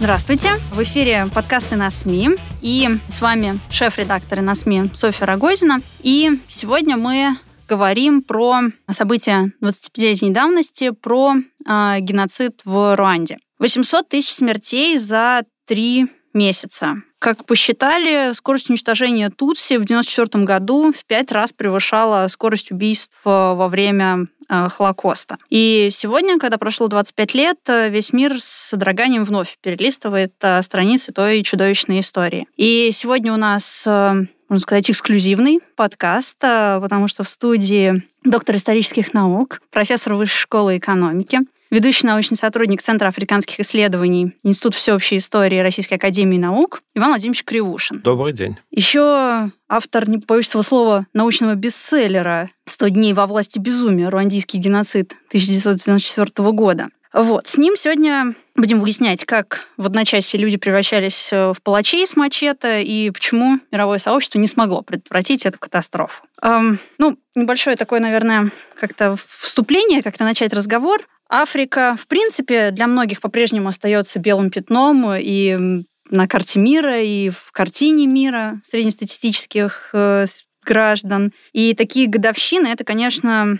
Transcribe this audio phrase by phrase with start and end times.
[0.00, 0.52] Здравствуйте!
[0.72, 2.30] В эфире подкасты на СМИ.
[2.62, 5.82] И с вами шеф-редактор на СМИ Софья Рогозина.
[6.02, 7.36] И сегодня мы
[7.68, 13.36] говорим про события 25-летней давности, про э, геноцид в Руанде.
[13.58, 17.02] 800 тысяч смертей за три месяца.
[17.18, 23.68] Как посчитали, скорость уничтожения Тутси в 1994 году в пять раз превышала скорость убийств во
[23.68, 25.38] время Холокоста.
[25.48, 31.12] И сегодня, когда прошло 25 лет, э, весь мир с содроганием вновь перелистывает э, страницы
[31.12, 32.46] той чудовищной истории.
[32.56, 39.62] И сегодня у нас можно сказать, эксклюзивный подкаст, потому что в студии доктор исторических наук,
[39.70, 41.38] профессор Высшей школы экономики,
[41.70, 48.00] ведущий научный сотрудник Центра африканских исследований Институт всеобщей истории Российской академии наук Иван Владимирович Кривушин.
[48.00, 48.56] Добрый день.
[48.70, 54.10] Еще автор, не побоюсь этого слова, научного бестселлера «100 дней во власти безумия.
[54.10, 56.88] Руандийский геноцид 1994 года».
[57.12, 62.84] Вот, с ним сегодня будем выяснять, как в одночасье люди превращались в палачей с мачете
[62.84, 66.24] и почему мировое сообщество не смогло предотвратить эту катастрофу.
[66.40, 71.00] Эм, ну, небольшое такое, наверное, как-то вступление, как-то начать разговор.
[71.30, 77.52] Африка, в принципе, для многих по-прежнему остается белым пятном и на карте мира, и в
[77.52, 80.26] картине мира среднестатистических э,
[80.64, 81.32] граждан.
[81.52, 83.58] И такие годовщины, это, конечно,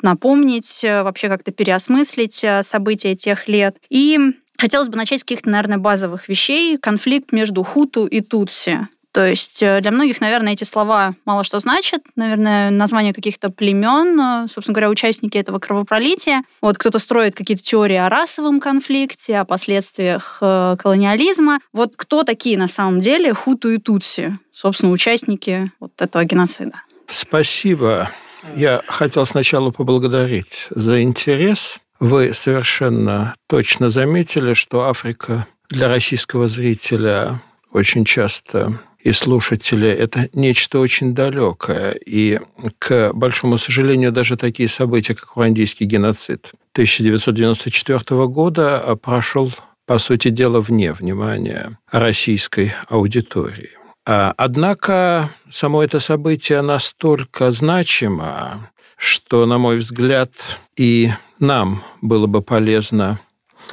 [0.00, 3.76] напомнить, э, вообще как-то переосмыслить э, события тех лет.
[3.90, 4.18] И
[4.58, 6.78] хотелось бы начать с каких-то, наверное, базовых вещей.
[6.78, 8.88] Конфликт между Хуту и Тутси.
[9.12, 12.02] То есть э, для многих, наверное, эти слова мало что значат.
[12.16, 16.42] Наверное, название каких-то племен, собственно говоря, участники этого кровопролития.
[16.62, 21.60] Вот кто-то строит какие-то теории о расовом конфликте, о последствиях колониализма.
[21.72, 26.82] Вот кто такие на самом деле Хуту и Тутси, собственно, участники вот этого геноцида?
[27.06, 28.10] Спасибо.
[28.54, 31.78] Я хотел сначала поблагодарить за интерес.
[32.00, 40.78] Вы совершенно точно заметили, что Африка для российского зрителя очень часто и слушателя это нечто
[40.78, 41.92] очень далекое.
[42.06, 42.40] И,
[42.78, 49.52] к большому сожалению, даже такие события, как руандийский геноцид 1994 года прошел,
[49.86, 53.70] по сути дела, вне внимания российской аудитории.
[54.06, 60.30] А, однако само это событие настолько значимо, что, на мой взгляд,
[60.76, 63.18] и нам было бы полезно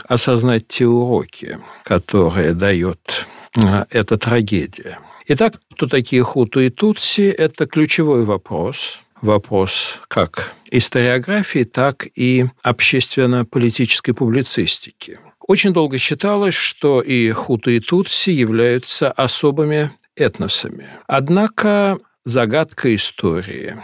[0.08, 5.00] осознать те уроки, которые дает а, эта трагедия.
[5.32, 9.00] Итак, кто такие хуту и тутси– это ключевой вопрос.
[9.22, 15.20] Вопрос как историографии, так и общественно-политической публицистики.
[15.40, 20.88] Очень долго считалось, что и хуту, и тутси являются особыми этносами.
[21.06, 23.76] Однако загадка истории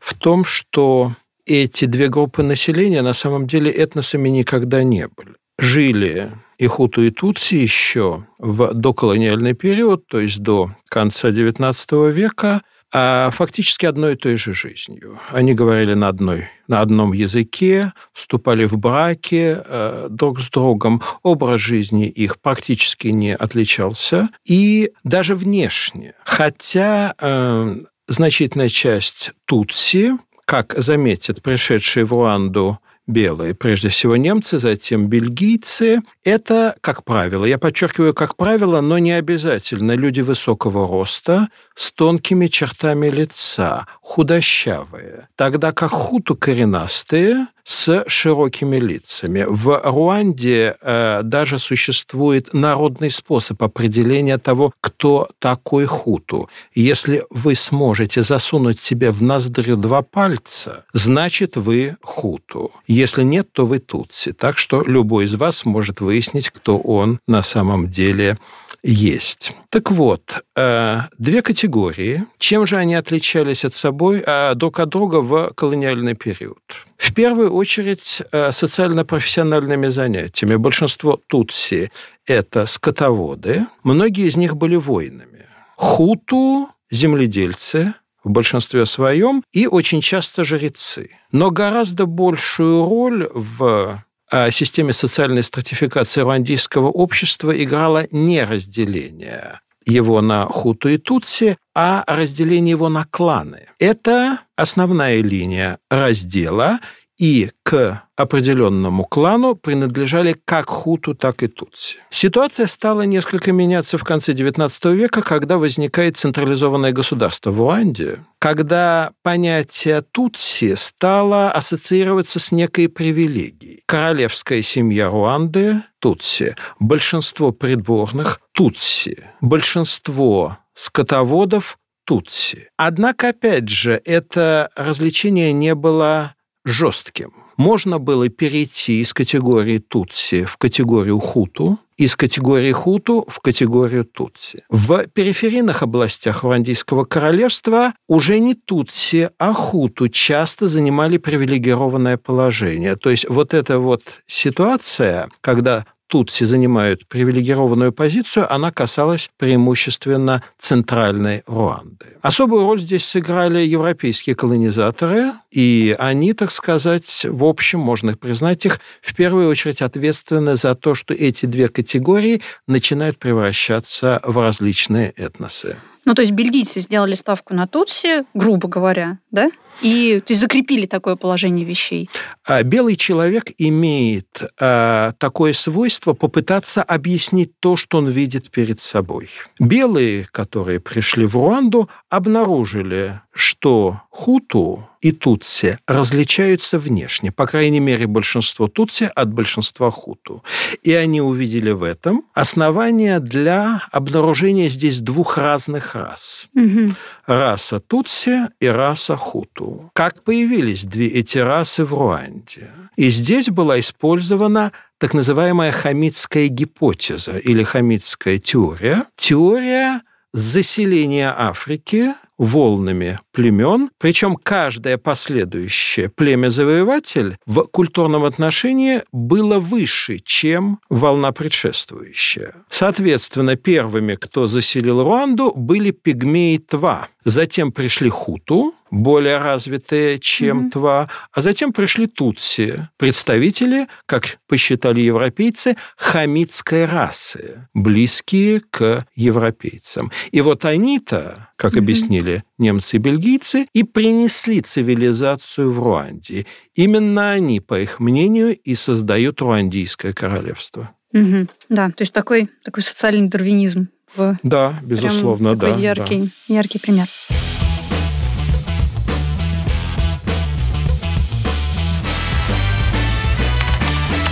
[0.00, 1.12] в том, что
[1.44, 5.34] эти две группы населения на самом деле этносами никогда не были.
[5.58, 12.62] Жили и хуту, и тутси еще в доколониальный период, то есть до конца XIX века–
[12.98, 15.20] а фактически одной и той же жизнью.
[15.30, 21.02] Они говорили на, одной, на одном языке, вступали в браки э, друг с другом.
[21.22, 24.28] Образ жизни их практически не отличался.
[24.44, 26.14] И даже внешне.
[26.24, 30.12] Хотя э, значительная часть Тутси,
[30.44, 36.00] как заметят пришедшие в Руанду белые, прежде всего немцы, затем бельгийцы.
[36.24, 42.46] Это, как правило, я подчеркиваю, как правило, но не обязательно люди высокого роста с тонкими
[42.46, 49.44] чертами лица, худощавые, тогда как хуту коренастые с широкими лицами.
[49.48, 56.48] В Руанде э, даже существует народный способ определения того, кто такой хуту.
[56.74, 62.70] Если вы сможете засунуть себе в ноздрю два пальца, значит вы хуту.
[62.86, 64.32] Если нет, то вы тутси.
[64.32, 68.38] Так что любой из вас может выяснить, кто он на самом деле
[68.84, 69.54] есть.
[69.70, 72.24] Так вот, э, две категории.
[72.38, 76.58] Чем же они отличались от собой, э, друг от друга в колониальный период?
[76.98, 80.56] В первую очередь э, социально-профессиональными занятиями.
[80.56, 81.90] Большинство тутси–
[82.26, 83.66] это скотоводы.
[83.82, 85.46] Многие из них были воинами.
[85.76, 87.94] Хуту– земледельцы,
[88.24, 91.10] в большинстве своем, и очень часто жрецы.
[91.32, 100.20] Но гораздо большую роль в о системе социальной стратификации руандийского общества играло не разделение его
[100.20, 103.68] на хуту и тутси, а разделение его на кланы.
[103.78, 106.80] Это основная линия раздела,
[107.18, 111.98] и к определенному клану принадлежали как хуту, так и тутси.
[112.10, 119.12] Ситуация стала несколько меняться в конце XIX века, когда возникает централизованное государство в Руанде, когда
[119.22, 123.65] понятие тутси стало ассоциироваться с некой привилегией.
[123.86, 132.68] Королевская семья Руанды– тутси, большинство придворных– тутси, большинство скотоводов– тутси.
[132.76, 136.34] Однако, опять же, это развлечение не было
[136.64, 137.32] жестким.
[137.56, 144.64] Можно было перейти из категории Тутси в категорию Хуту, из категории Хуту в категорию Тутси.
[144.68, 152.96] В периферийных областях Руандийского королевства уже не Тутси, а Хуту часто занимали привилегированное положение.
[152.96, 161.42] То есть вот эта вот ситуация, когда тутси занимают привилегированную позицию, она касалась преимущественно центральной
[161.46, 162.06] Руанды.
[162.22, 168.80] Особую роль здесь сыграли европейские колонизаторы, и они, так сказать, в общем, можно признать их,
[169.02, 175.76] в первую очередь ответственны за то, что эти две категории начинают превращаться в различные этносы.
[176.04, 179.50] Ну, то есть бельгийцы сделали ставку на Тутси, грубо говоря, да?
[179.82, 182.08] И то есть закрепили такое положение вещей.
[182.44, 189.28] А белый человек имеет а, такое свойство попытаться объяснить то, что он видит перед собой.
[189.58, 198.06] Белые, которые пришли в Руанду, обнаружили, что хуту и тутси различаются внешне, по крайней мере,
[198.06, 200.42] большинство тутси от большинства хуту.
[200.82, 206.48] И они увидели в этом основание для обнаружения здесь двух разных рас.
[206.54, 206.94] Угу.
[207.26, 212.70] Раса тутси и раса хуту году, как появились две эти расы в Руанде.
[212.96, 219.04] И здесь была использована так называемая хамитская гипотеза или хамитская теория.
[219.16, 220.02] Теория
[220.32, 231.32] заселения Африки волнами племен, причем каждое последующее племя-завоеватель в культурном отношении было выше, чем волна
[231.32, 232.54] предшествующая.
[232.70, 237.08] Соответственно, первыми, кто заселил Руанду, были пигмеи Тва.
[237.24, 240.70] Затем пришли хуту, более развитые, чем mm-hmm.
[240.70, 250.12] Тва, а затем пришли тутси, представители, как посчитали европейцы, хамитской расы, близкие к европейцам.
[250.30, 251.78] И вот они-то, как mm-hmm.
[251.78, 253.25] объяснили немцы и бельгийцы,
[253.72, 256.46] и принесли цивилизацию в Руанде.
[256.74, 260.90] Именно они, по их мнению, и создают Руандийское королевство.
[261.12, 261.48] Угу.
[261.68, 264.38] Да, то есть такой, такой социальный дарвинизм в...
[264.42, 265.80] Да, безусловно, Прям да.
[265.80, 266.54] Яркий, да.
[266.54, 267.06] яркий пример.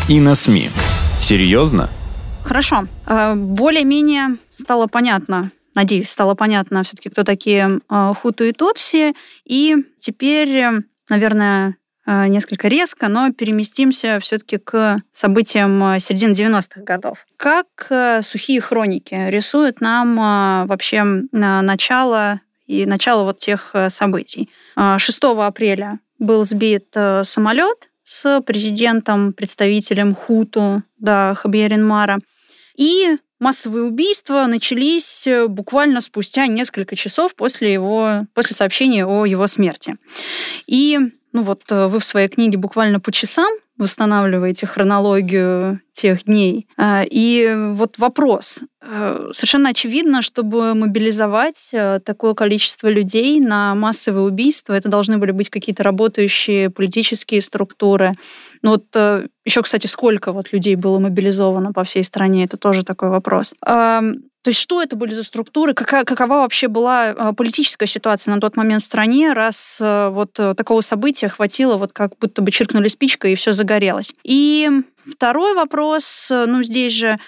[0.09, 0.69] И на СМИ.
[1.19, 1.89] Серьезно?
[2.45, 2.87] Хорошо.
[3.07, 9.15] Э, более-менее стало понятно, надеюсь, стало понятно все-таки, кто такие э, хуту и тутси.
[9.45, 10.65] И теперь,
[11.09, 11.77] наверное,
[12.07, 17.19] э, несколько резко, но переместимся все-таки к событиям середины 90-х годов.
[17.37, 24.49] Как сухие хроники рисуют нам вообще начало и начало вот тех событий.
[24.77, 26.95] 6 апреля был сбит
[27.25, 32.19] самолет с президентом, представителем Хуту, да, Хабьеринмара.
[32.77, 39.47] И массовые убийства начались э, буквально спустя несколько часов после, его, после сообщения о его
[39.47, 39.97] смерти.
[40.67, 40.99] И
[41.33, 46.69] ну вот э, вы в своей книге буквально по часам восстанавливаете хронологию тех дней.
[46.77, 48.61] А, и вот вопрос.
[48.81, 51.71] Э, совершенно очевидно, чтобы мобилизовать
[52.05, 58.15] такое количество людей на массовые убийства, это должны были быть какие-то работающие политические структуры.
[58.65, 62.83] Ну вот э, еще, кстати, сколько вот людей было мобилизовано по всей стране, это тоже
[62.83, 63.53] такой вопрос.
[63.61, 65.75] То есть что это были за структуры?
[65.75, 71.29] Какая, какова вообще была политическая ситуация на тот момент в стране, раз вот такого события
[71.29, 74.15] хватило, вот как будто бы чиркнули спичкой, и все загорелось?
[74.23, 74.71] И
[75.11, 77.19] второй вопрос, ну здесь же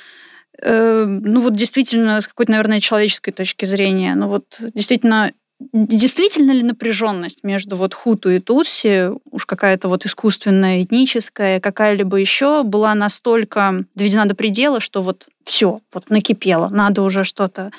[0.60, 5.32] э, ну вот действительно с какой-то, наверное, человеческой точки зрения, ну вот действительно
[5.72, 12.62] Действительно ли напряженность между вот хуту и тутси, уж какая-то вот искусственная, этническая, какая-либо еще,
[12.62, 17.70] была настолько доведена до предела, что вот все, вот накипело, надо уже что-то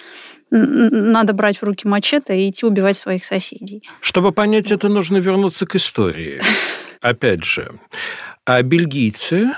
[0.50, 3.84] надо брать в руки мачете и идти убивать своих соседей.
[4.00, 6.42] Чтобы понять это, нужно вернуться к истории.
[7.02, 7.80] Опять же,
[8.46, 9.52] а бельгийцы,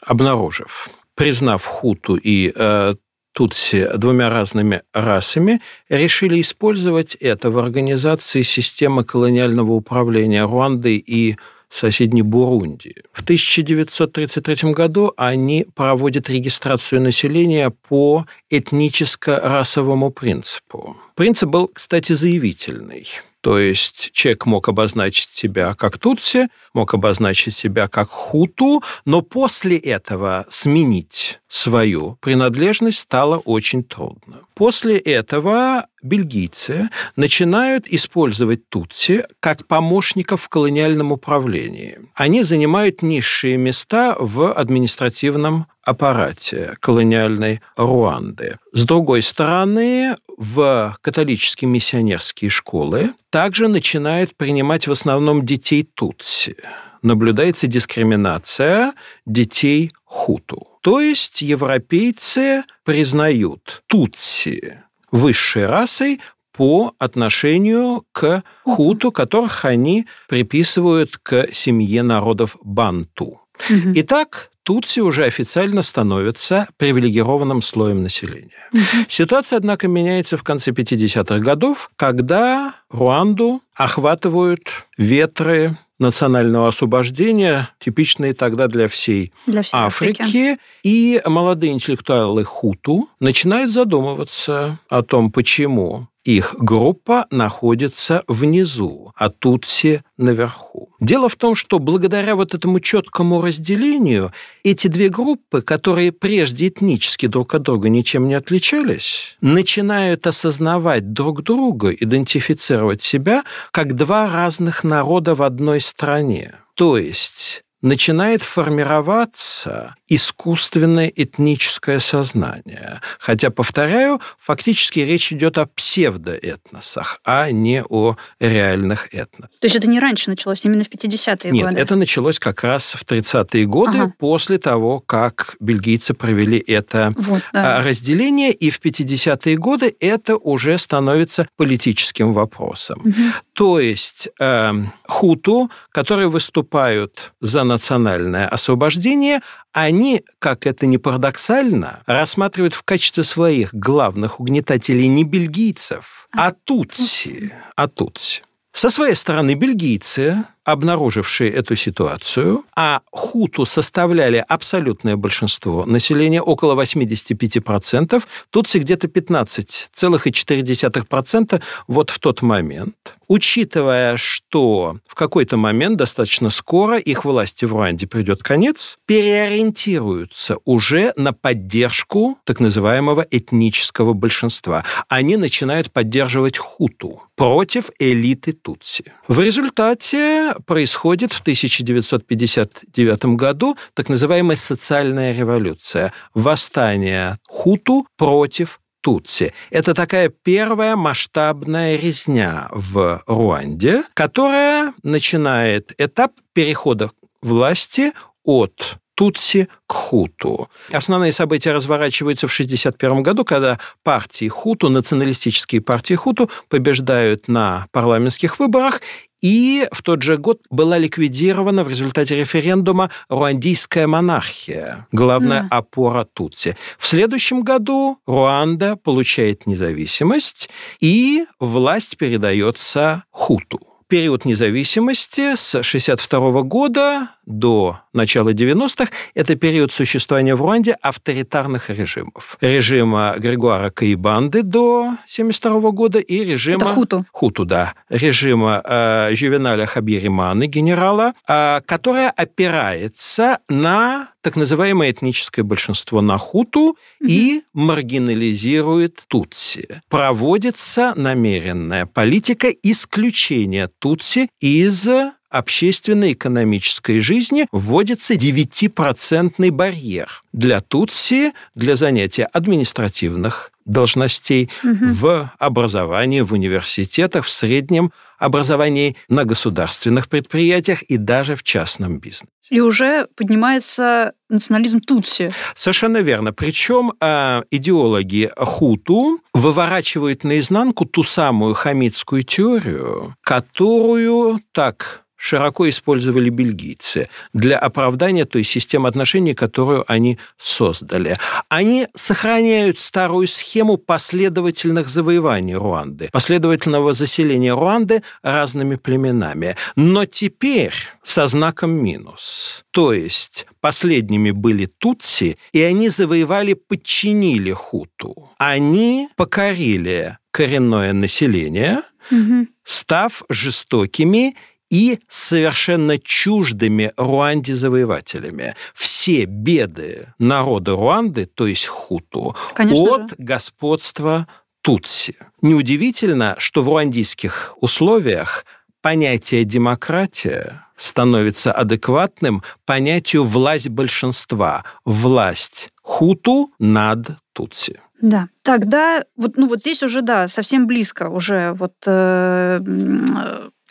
[0.00, 2.94] обнаружив, признав хуту и э,
[3.32, 11.36] Тутси двумя разными расами, решили использовать это в организации системы колониального управления Руанды и
[11.70, 12.96] соседней Бурунди.
[13.12, 20.96] В 1933 году они проводят регистрацию населения по этническо-расовому принципу.
[21.14, 23.06] Принцип был, кстати, заявительный.
[23.40, 29.78] То есть человек мог обозначить себя как Тутси, мог обозначить себя как Хуту, но после
[29.78, 34.40] этого сменить свою принадлежность стало очень трудно.
[34.54, 41.98] После этого бельгийцы начинают использовать Тутси как помощников в колониальном управлении.
[42.14, 48.58] Они занимают низшие места в административном аппарате колониальной Руанды.
[48.72, 56.56] С другой стороны, в католические миссионерские школы также начинают принимать в основном детей Тутси.
[57.02, 58.92] Наблюдается дискриминация
[59.26, 60.68] детей Хуту.
[60.82, 66.20] То есть европейцы признают Тутси высшей расой
[66.52, 73.40] по отношению к хуту, которых они приписывают к семье народов Банту.
[73.68, 78.68] Итак, Тутси уже официально становятся привилегированным слоем населения.
[78.72, 79.06] Угу.
[79.08, 88.66] Ситуация, однако, меняется в конце 50-х годов, когда Руанду охватывают ветры национального освобождения, типичные тогда
[88.68, 90.22] для всей, для всей Африки.
[90.22, 90.58] Африки.
[90.82, 100.02] И молодые интеллектуалы Хуту начинают задумываться о том, почему их группа находится внизу, а Тутси
[100.18, 100.90] наверху.
[101.00, 107.26] Дело в том, что благодаря вот этому четкому разделению эти две группы, которые прежде этнически
[107.26, 114.84] друг от друга ничем не отличались, начинают осознавать друг друга, идентифицировать себя как два разных
[114.84, 116.56] народа в одной стране.
[116.74, 123.00] То есть начинает формироваться искусственное этническое сознание.
[123.18, 129.58] Хотя, повторяю, фактически речь идет о псевдоэтносах, а не о реальных этносах.
[129.60, 131.76] То есть это не раньше началось, именно в 50-е Нет, годы?
[131.76, 134.12] Нет, это началось как раз в 30-е годы, ага.
[134.18, 137.78] после того, как бельгийцы провели это вот, да.
[137.78, 143.00] А, разделение, и в 50-е годы это уже становится политическим вопросом.
[143.04, 143.14] Угу.
[143.52, 144.72] То есть э,
[145.06, 149.40] хуту, которые выступают за национальное освобождение,
[149.72, 156.52] они, как это не парадоксально, рассматривают в качестве своих главных угнетателей не бельгийцев, а, а
[156.52, 157.52] тутси.
[157.76, 158.42] А тутси.
[158.72, 168.22] Со своей стороны, бельгийцы, обнаружившие эту ситуацию, а хуту составляли абсолютное большинство населения, около 85%,
[168.50, 173.16] тутси где-то 15,4% вот в тот момент.
[173.30, 181.12] Учитывая, что в какой-то момент, достаточно скоро, их власти в Руанде придет конец, переориентируются уже
[181.14, 184.84] на поддержку так называемого этнического большинства.
[185.08, 189.12] Они начинают поддерживать хуту против элиты Тутси.
[189.28, 199.52] В результате происходит в 1959 году так называемая социальная революция, восстание хуту против Тутси.
[199.70, 207.10] Это такая первая масштабная резня в Руанде, которая начинает этап перехода
[207.42, 208.12] власти
[208.44, 210.70] от Тутси к Хуту.
[210.90, 218.58] Основные события разворачиваются в 1961 году, когда партии Хуту, националистические партии Хуту, побеждают на парламентских
[218.58, 219.02] выборах,
[219.40, 225.76] и в тот же год была ликвидирована в результате референдума руандийская монархия, главная да.
[225.78, 226.76] опора Тутси.
[226.98, 230.70] В следующем году Руанда получает независимость,
[231.00, 233.80] и власть передается Хуту
[234.10, 242.56] период независимости с 1962 года до начала 90-х– это период существования в Руанде авторитарных режимов.
[242.60, 246.76] Режима Григуара Каибанды до 1972 года и режима...
[246.76, 247.26] Это хуту.
[247.32, 247.94] Хуту, да.
[248.08, 256.80] Режима э, Жювеналя Хабириманы, генерала, э, которая опирается на так называемое этническое большинство на хуту
[256.80, 256.96] угу.
[257.20, 260.02] и маргинализирует тутси.
[260.08, 265.08] Проводится намеренная политика исключения тутси из
[265.50, 274.96] общественно-экономической жизни вводится 9% барьер для Тутси для занятия административных должностей угу.
[275.00, 282.48] в образовании, в университетах, в среднем образовании, на государственных предприятиях и даже в частном бизнесе.
[282.70, 285.52] И уже поднимается национализм Тутси.
[285.74, 286.52] Совершенно верно.
[286.52, 297.28] Причем э, идеологи Хуту выворачивают наизнанку ту самую хамитскую теорию, которую так широко использовали бельгийцы
[297.54, 301.38] для оправдания той системы отношений, которую они создали.
[301.70, 309.76] Они сохраняют старую схему последовательных завоеваний Руанды, последовательного заселения Руанды разными племенами.
[309.96, 310.92] Но теперь
[311.24, 312.84] со знаком минус.
[312.90, 318.50] То есть последними были тутси, и они завоевали, подчинили хуту.
[318.58, 322.66] Они покорили коренное население, угу.
[322.84, 324.54] став жестокими
[324.90, 328.74] и совершенно чуждыми Руанде завоевателями.
[328.94, 333.36] Все беды народа Руанды, то есть хуту, Конечно от же.
[333.38, 334.46] господства
[334.82, 335.36] Тутси.
[335.62, 338.64] Неудивительно, что в руандийских условиях
[339.02, 348.00] понятие демократия становится адекватным понятию власть большинства, власть хуту над тутси.
[348.20, 348.48] Да.
[348.62, 352.80] Тогда вот, ну вот здесь уже, да, совсем близко уже вот э,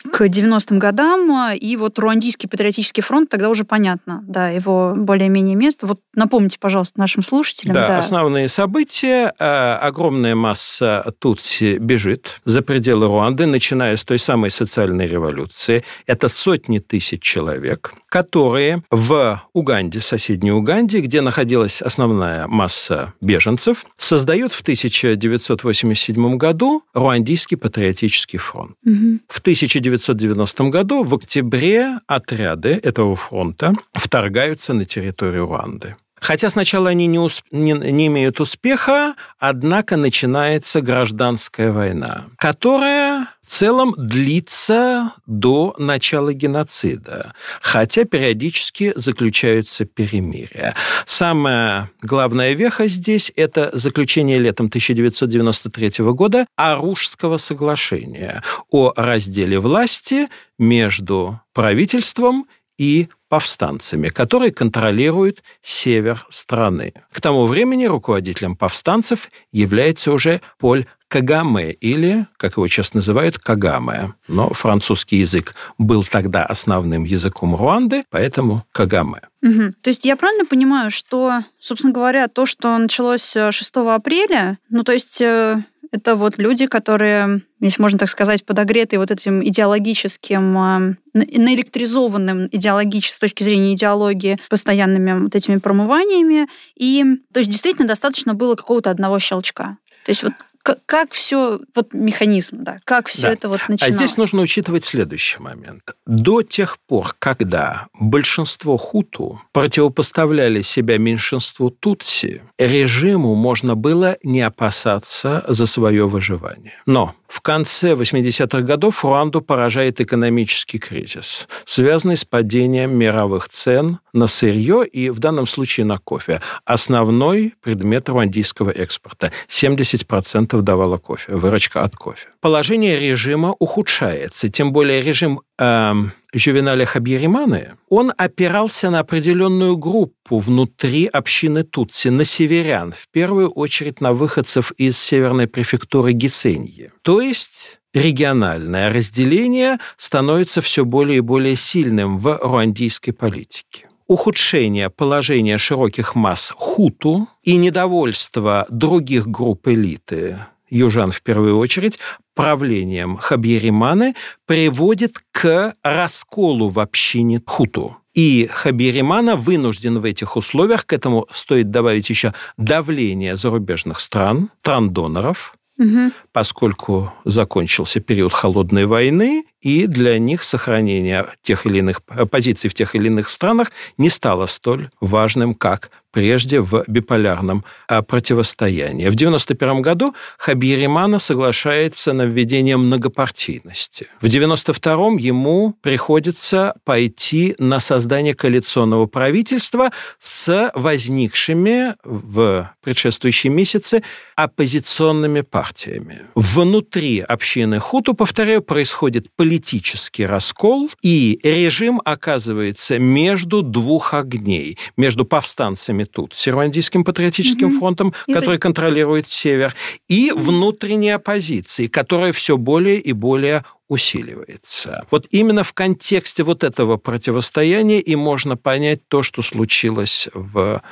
[0.02, 5.86] к 90-м годам, и вот Руандийский патриотический фронт, тогда уже понятно, да, его более-менее место.
[5.86, 7.74] Вот напомните, пожалуйста, нашим слушателям.
[7.74, 7.98] Да, да.
[7.98, 9.32] основные события.
[9.38, 15.84] Э, огромная масса Тутси бежит за пределы Руанды, начиная с той самой социальной революции.
[16.06, 24.52] Это сотни тысяч человек, которые в Уганде, соседней Уганде, где находилась основная масса беженцев, создают
[24.52, 28.76] в 1987 году Руандийский патриотический фронт.
[28.84, 29.20] Угу.
[29.28, 35.96] В 19 1990 году в октябре отряды этого фронта вторгаются на территорию Руанды.
[36.20, 37.44] Хотя сначала они не, усп...
[37.50, 47.34] не, не имеют успеха, однако начинается гражданская война, которая в целом длится до начала геноцида,
[47.60, 50.74] хотя периодически заключаются перемирия.
[51.06, 61.40] Самая главная веха здесь– это заключение летом 1993 года Арушского соглашения о разделе власти между
[61.52, 62.46] правительством
[62.78, 66.92] и повстанцами, которые контролируют север страны.
[67.12, 74.14] К тому времени руководителем повстанцев является уже Поль Кагаме или, как его сейчас называют, Кагаме.
[74.26, 79.20] Но французский язык был тогда основным языком Руанды, поэтому Кагаме.
[79.42, 79.74] Угу.
[79.80, 84.92] То есть я правильно понимаю, что, собственно говоря, то, что началось 6 апреля, ну то
[84.92, 90.80] есть э, это вот люди, которые, если можно так сказать, подогретые вот этим идеологическим, а,
[91.14, 96.48] наэлектризованным идеологически, с точки зрения идеологии, постоянными вот этими промываниями.
[96.76, 99.78] И, то есть, действительно, достаточно было какого-то одного щелчка.
[100.04, 103.32] То есть вот как, как все, вот механизм, да, как все да.
[103.32, 103.94] это вот начиналось?
[103.94, 105.82] А здесь нужно учитывать следующий момент.
[106.06, 115.44] До тех пор, когда большинство хуту противопоставляли себя меньшинству тутси, режиму можно было не опасаться
[115.48, 116.74] за свое выживание.
[116.86, 124.26] Но в конце 80-х годов Руанду поражает экономический кризис, связанный с падением мировых цен на
[124.26, 126.42] сырье и в данном случае на кофе.
[126.64, 129.32] Основной предмет руандийского экспорта.
[129.48, 132.26] 70% давало кофе, выручка от кофе.
[132.40, 135.92] Положение режима ухудшается, тем более режим э,
[136.32, 144.00] Жювеналя Хабьериманы, он опирался на определенную группу внутри общины Тутси, на северян, в первую очередь
[144.00, 146.92] на выходцев из северной префектуры Гисеньи.
[147.02, 155.56] То есть региональное разделение становится все более и более сильным в руандийской политике ухудшение положения
[155.56, 161.98] широких масс хуту и недовольство других групп элиты, южан в первую очередь,
[162.34, 164.14] правлением Хабьериманы
[164.46, 167.96] приводит к расколу в общине хуту.
[168.14, 175.54] И Хабиримана вынужден в этих условиях, к этому стоит добавить еще давление зарубежных стран, стран-доноров,
[175.78, 176.12] угу.
[176.32, 182.94] поскольку закончился период холодной войны, и для них сохранение тех или иных позиций в тех
[182.96, 189.08] или иных странах не стало столь важным, как прежде в биполярном а, противостоянии.
[189.08, 194.08] В 1991 году Хабиримана соглашается на введение многопартийности.
[194.20, 204.02] В 1992 ему приходится пойти на создание коалиционного правительства с возникшими в предшествующие месяцы
[204.36, 206.22] оппозиционными партиями.
[206.34, 215.99] Внутри общины Хуту, повторяю, происходит политический раскол, и режим оказывается между двух огней, между повстанцами
[216.00, 217.78] вами тут, с Ирландийским патриотическим угу.
[217.78, 218.58] фронтом, и который вы...
[218.58, 219.74] контролирует север,
[220.08, 225.04] и внутренней оппозиции, которая все более и более усиливается.
[225.10, 230.82] Вот именно в контексте вот этого противостояния и можно понять то, что случилось в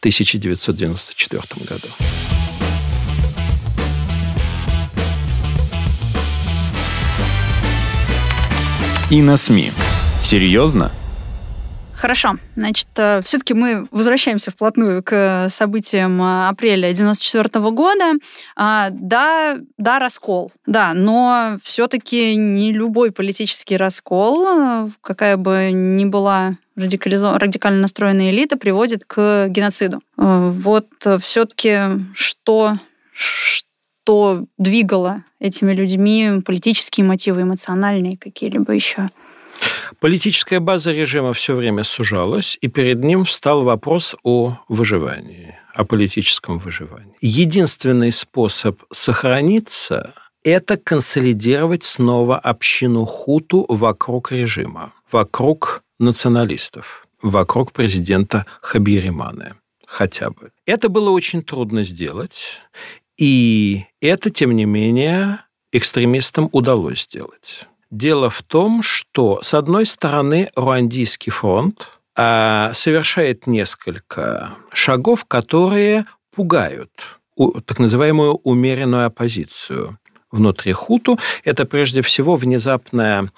[0.00, 1.88] 1994 году.
[9.10, 9.72] И на СМИ.
[10.20, 10.90] Серьезно?
[12.02, 12.36] Хорошо.
[12.56, 18.14] Значит, э, все-таки мы возвращаемся вплотную к событиям э, апреля 94 года.
[18.56, 20.50] А, да, да, раскол.
[20.66, 28.56] Да, но все-таки не любой политический раскол, э, какая бы ни была радикально настроенная элита,
[28.56, 30.00] приводит к геноциду.
[30.16, 30.88] Вот
[31.20, 31.82] все-таки
[32.14, 32.78] что,
[33.12, 39.08] что двигало этими людьми, политические мотивы, эмоциональные какие-либо еще?
[40.00, 46.58] Политическая база режима все время сужалась, и перед ним встал вопрос о выживании, о политическом
[46.58, 47.14] выживании.
[47.20, 59.54] Единственный способ сохраниться– это консолидировать снова общину хуту вокруг режима, вокруг националистов, вокруг президента Хабириманы
[59.92, 60.50] хотя бы.
[60.66, 62.60] Это было очень трудно сделать,
[63.18, 67.66] и это, тем не менее, экстремистам удалось сделать.
[67.92, 76.90] Дело в том, что, с одной стороны, Руандийский фронт а, совершает несколько шагов, которые пугают
[77.66, 79.98] так называемую умеренную оппозицию
[80.30, 81.18] внутри хуту.
[81.44, 83.30] Это прежде всего внезапное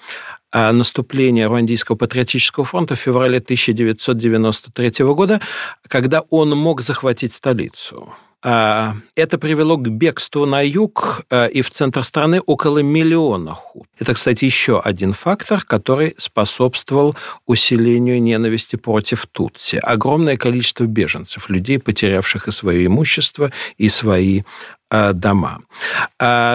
[0.53, 5.41] а, наступление Руандийского патриотического фронта в феврале 1993 года,
[5.85, 8.13] когда он мог захватить столицу.
[8.47, 13.87] А, это привело к бегству на юг а, и в центр страны около миллиона худ.
[13.97, 17.15] Это, кстати, еще один фактор, который способствовал
[17.47, 19.77] усилению ненависти против Тутси.
[19.77, 24.43] Огромное количество беженцев, людей, потерявших и свое имущество, и свои
[24.91, 25.61] а, дома.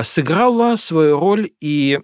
[0.05, 1.98] Сыграла свою роль и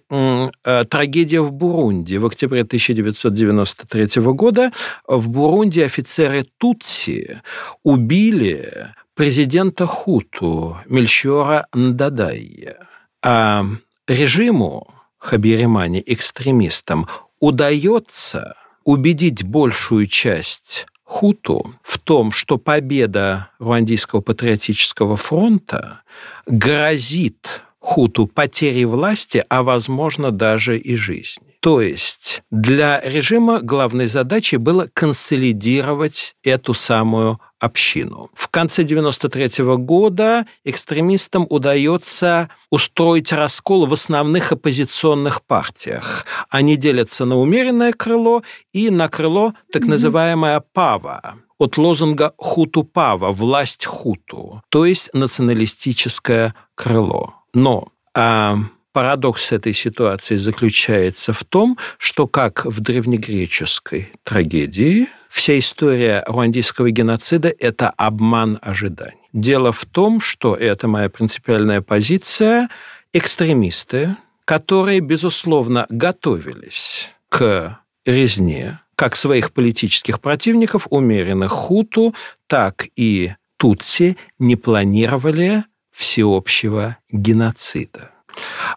[0.89, 2.17] трагедия в Бурунди.
[2.17, 4.73] В октябре 1993 года
[5.07, 7.41] в Бурунди офицеры Тутси
[7.83, 12.87] убили президента Хуту Мельчора Ndadaiя.
[13.23, 13.65] А
[14.07, 17.07] режиму Хабиримани, экстремистам,
[17.39, 26.01] удается убедить большую часть Хуту в том, что победа Руандийского патриотического фронта
[26.45, 31.57] грозит Хуту потерей власти, а, возможно, даже и жизни.
[31.61, 38.29] То есть для режима главной задачей было консолидировать эту самую общину.
[38.33, 46.25] В конце 93 года экстремистам удается устроить раскол в основных оппозиционных партиях.
[46.49, 48.43] Они делятся на умеренное крыло
[48.73, 57.33] и на крыло так называемое «пава» от лозунга «хуту-пава»– «власть хуту», то есть националистическое крыло.
[57.53, 58.59] Но а,
[58.97, 67.53] парадокс этой ситуации заключается в том, что как в древнегреческой трагедии вся история руандийского геноцида–
[67.59, 69.29] это обман ожиданий.
[69.33, 72.69] Дело в том, что, это моя принципиальная позиция,
[73.13, 82.15] экстремисты, которые, безусловно, готовились к резне как своих политических противников, умеренных хуту,
[82.47, 88.11] так и тутси, не планировали всеобщего геноцида.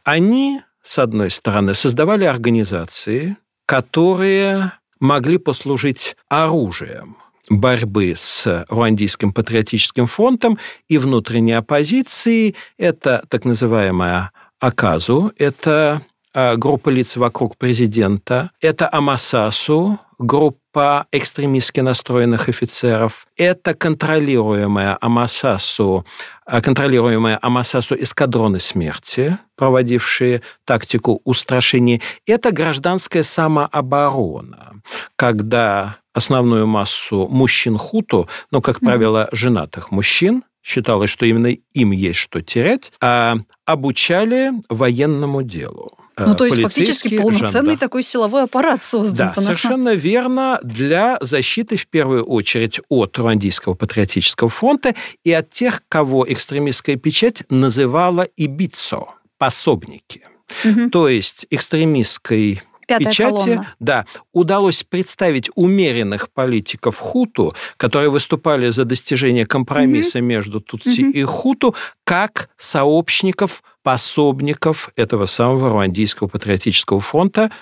[0.04, 7.16] Они, с одной стороны, создавали организации, которые могли послужить оружием
[7.48, 10.58] борьбы с Руандийским патриотическим фронтом
[10.88, 12.54] и внутренней оппозицией.
[12.78, 20.59] Это так называемая Аказу, это а, группа лиц вокруг президента, это Амасасу, группа
[21.12, 23.26] экстремистски настроенных офицеров.
[23.36, 26.06] Это контролируемая Амасасу,
[26.46, 32.00] а, контролируемая Амасасу эскадроны смерти, проводившие тактику устрашения.
[32.26, 34.80] Это гражданская самооборона,
[35.16, 42.18] когда основную массу мужчин хуту, но, как правило, женатых мужчин, считалось, что именно им есть
[42.18, 45.99] что терять, а обучали военному делу.
[46.16, 47.78] Э, ну, то есть фактически полноценный жандар.
[47.78, 49.32] такой силовой аппарат создан.
[49.34, 54.94] Да, совершенно верно, для защиты в первую очередь от Руандийского патриотического фронта
[55.24, 60.22] и от тех, кого экстремистская печать называла ибицо, пособники.
[60.64, 60.90] Угу.
[60.90, 63.74] То есть экстремистской Пятая печати, колонна.
[63.78, 70.26] да, удалось представить умеренных политиков Хуту, которые выступали за достижение компромисса угу.
[70.26, 71.10] между Тутси угу.
[71.10, 71.74] и Хуту,
[72.04, 77.52] как сообщников, пособников этого самого Руандийского патриотического фронта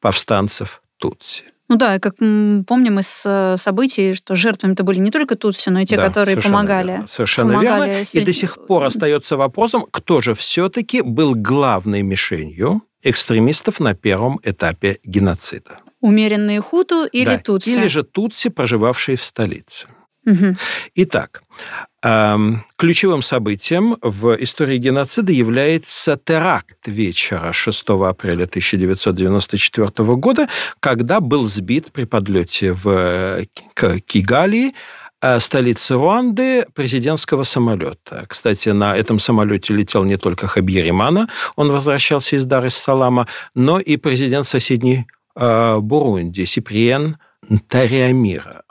[0.00, 1.42] повстанцев Тутси.
[1.68, 5.84] Ну да, как помним из э, событий, что жертвами-то были не только тутси, но и
[5.84, 6.90] те, да, которые совершенно помогали.
[6.92, 7.06] Верно.
[7.08, 8.04] Совершенно помогали верно.
[8.04, 8.22] Среди...
[8.22, 14.40] И до сих пор остается вопросом, кто же все-таки был главной мишенью экстремистов на первом
[14.42, 15.80] этапе геноцида.
[16.00, 17.70] Умеренные хуту или да, тутси?
[17.70, 19.86] Или же тутси, проживавшие в столице.
[20.24, 20.56] Угу.
[20.96, 21.42] Итак,
[22.76, 31.90] Ключевым событием в истории геноцида является теракт вечера 6 апреля 1994 года, когда был сбит
[31.90, 34.74] при подлете в к Кигали
[35.20, 38.24] э, столице Руанды президентского самолета.
[38.28, 44.46] Кстати, на этом самолете летел не только Хабьеримана, он возвращался из Дар-эс-Салама, но и президент
[44.46, 47.18] соседней э, Бурунди Сиприен
[47.68, 48.62] Тариамира.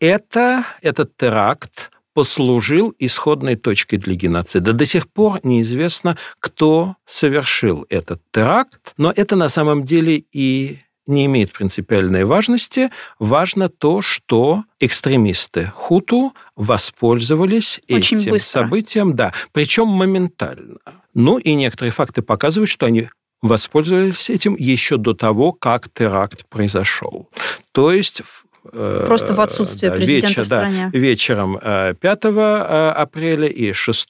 [0.00, 4.72] Это, этот теракт послужил исходной точкой для геноцида.
[4.72, 11.26] До сих пор неизвестно, кто совершил этот теракт, но это на самом деле и не
[11.26, 12.90] имеет принципиальной важности.
[13.18, 18.60] Важно то, что экстремисты Хуту воспользовались Очень этим быстро.
[18.60, 20.78] событием, да, причем моментально.
[21.14, 23.08] Ну и некоторые факты показывают, что они
[23.42, 27.28] воспользовались этим еще до того, как теракт произошел.
[27.72, 28.22] То есть
[28.72, 30.90] Э, Просто в отсутствие да, президента вечер, в стране.
[30.92, 34.08] Да, вечером 5 э, э, апреля и 6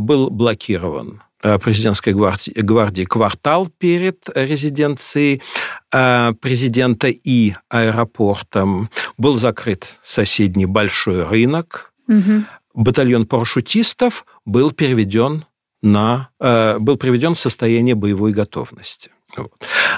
[0.00, 5.42] был блокирован президентской гвардии, гвардии квартал перед резиденцией
[5.90, 8.90] президента и аэропортом.
[9.18, 11.92] Был закрыт соседний большой рынок.
[12.08, 12.44] Угу.
[12.74, 15.44] Батальон парашютистов был переведен
[15.82, 19.10] на, был приведен в состояние боевой готовности.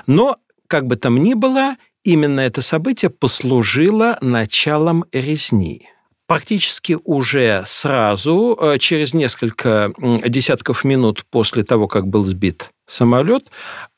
[0.07, 0.37] Но,
[0.69, 5.89] как бы там ни было, Именно это событие послужило началом резни.
[6.27, 13.51] Практически уже сразу, э, через несколько десятков минут после того, как был сбит самолет,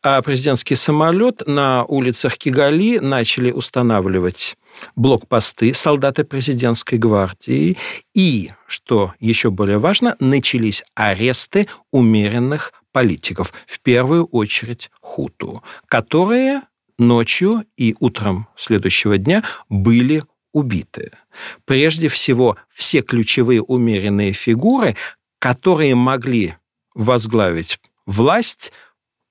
[0.02, 4.56] а президентский самолет на улицах Кигали начали устанавливать
[4.96, 7.76] блокпосты солдаты президентской гвардии.
[8.14, 16.62] И, что еще более важно, начались аресты умеренных политиков, в первую очередь хуту, которые
[16.98, 20.22] ночью и утром следующего дня были
[20.54, 21.10] убиты.
[21.66, 24.96] Прежде всего, все ключевые умеренные фигуры,
[25.38, 26.54] которые могли
[26.94, 28.72] возглавить власть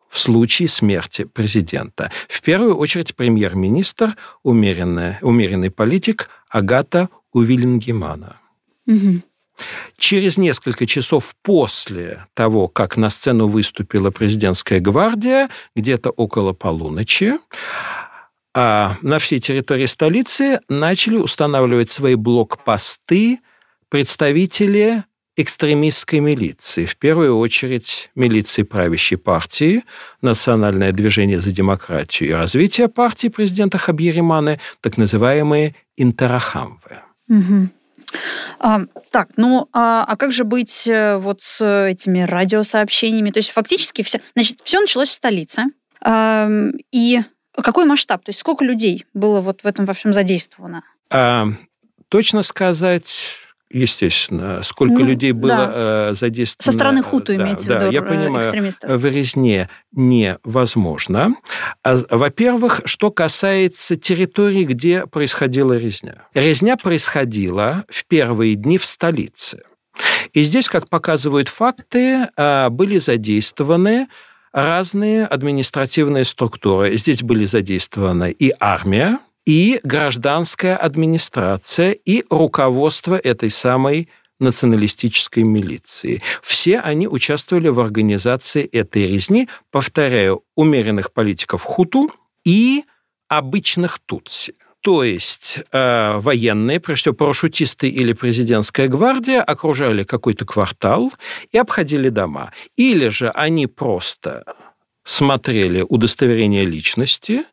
[0.10, 2.12] в случае смерти президента.
[2.30, 8.38] В первую очередь премьер-министр, умеренный, умеренный политик Агата Увиллингемана.
[8.86, 9.22] Угу.
[9.98, 17.40] Через несколько часов после того, как на сцену выступила президентская гвардия, где-то около полуночи,
[18.54, 23.39] а на всей территории столицы начали устанавливать свои блокпосты
[23.89, 25.04] представители
[25.36, 29.84] экстремистской милиции, в первую очередь милиции правящей партии,
[30.22, 37.00] Национальное движение за демократию и развитие партии президента Хабьериманы, так называемые интерахамвы.
[37.30, 37.70] Угу.
[38.60, 43.32] А, так, ну а, а как же быть э, вот с этими радиосообщениями?
[43.32, 45.63] То есть фактически все, значит, все началось в столице.
[46.92, 47.22] И
[47.62, 48.24] какой масштаб?
[48.24, 50.84] То есть сколько людей было вот в этом во всем задействовано?
[51.10, 51.48] А,
[52.10, 53.38] точно сказать
[53.74, 55.72] естественно, сколько ну, людей было да.
[55.76, 56.72] Э, задействовано.
[56.72, 59.02] Со стороны хуту да, имеется да, в виду я э, понимаю, экстремистов.
[59.02, 61.36] В резне невозможно.
[61.84, 66.28] А, во-первых, что касается территории, где происходила резня.
[66.34, 69.63] Резня происходила в первые дни в столице.
[70.34, 74.08] И здесь, как показывают факты, а, были задействованы
[74.54, 76.96] разные административные структуры.
[76.96, 84.08] Здесь были задействованы и армия, и гражданская администрация, и руководство этой самой
[84.39, 86.22] националистической милиции.
[86.42, 92.12] Все они участвовали в организации этой резни, повторяю, умеренных политиков хуту
[92.46, 92.84] и
[93.28, 94.54] обычных тутси.
[94.84, 101.13] То есть э, военные, прежде всего парашютисты или президентская гвардия, окружали какой-то квартал
[101.54, 102.52] и обходили дома.
[102.76, 104.43] Или же они просто
[105.06, 107.46] смотрели удостоверение личности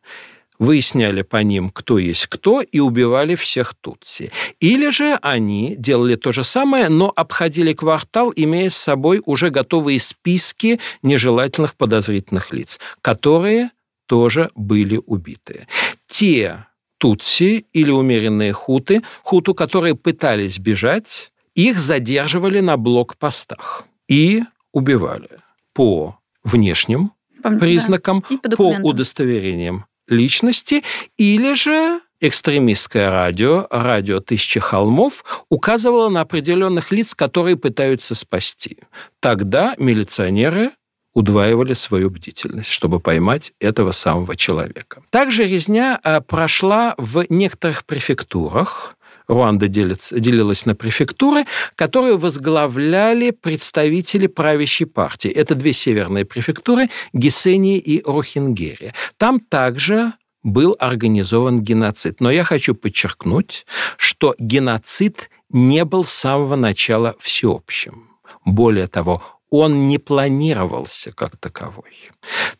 [0.59, 4.31] выясняли по ним, кто есть кто, и убивали всех тутси.
[4.59, 9.99] Или же они делали то же самое, но обходили квартал, имея с собой уже готовые
[9.99, 13.71] списки нежелательных подозрительных лиц, которые
[14.05, 15.67] тоже были убиты.
[16.05, 16.65] Те
[17.01, 25.39] тутси или умеренные хуты, хуту, которые пытались бежать, их задерживали на блокпостах и убивали
[25.73, 27.11] по внешним
[27.41, 30.83] признакам, да, по удостоверениям личности,
[31.17, 38.77] или же экстремистское радио, радио «Тысячи холмов», указывало на определенных лиц, которые пытаются спасти.
[39.19, 40.71] Тогда милиционеры
[41.13, 45.03] удваивали свою бдительность, чтобы поймать этого самого человека.
[45.09, 48.95] Также резня э, прошла в некоторых префектурах,
[49.27, 51.45] Руанда делится, делилась на префектуры,
[51.75, 55.31] которые возглавляли представители правящей партии.
[55.31, 58.93] Это две северные префектуры– Гесения и Рохингерия.
[59.17, 62.19] Там также был организован геноцид.
[62.19, 63.65] Но я хочу подчеркнуть,
[63.97, 68.09] что геноцид не был с самого начала всеобщим.
[68.43, 69.21] Более того,
[69.51, 72.09] он не планировался как таковой.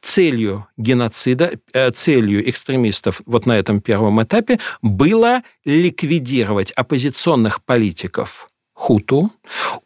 [0.01, 9.31] Целью геноцида, э, целью экстремистов вот на этом первом этапе было ликвидировать оппозиционных политиков хуту,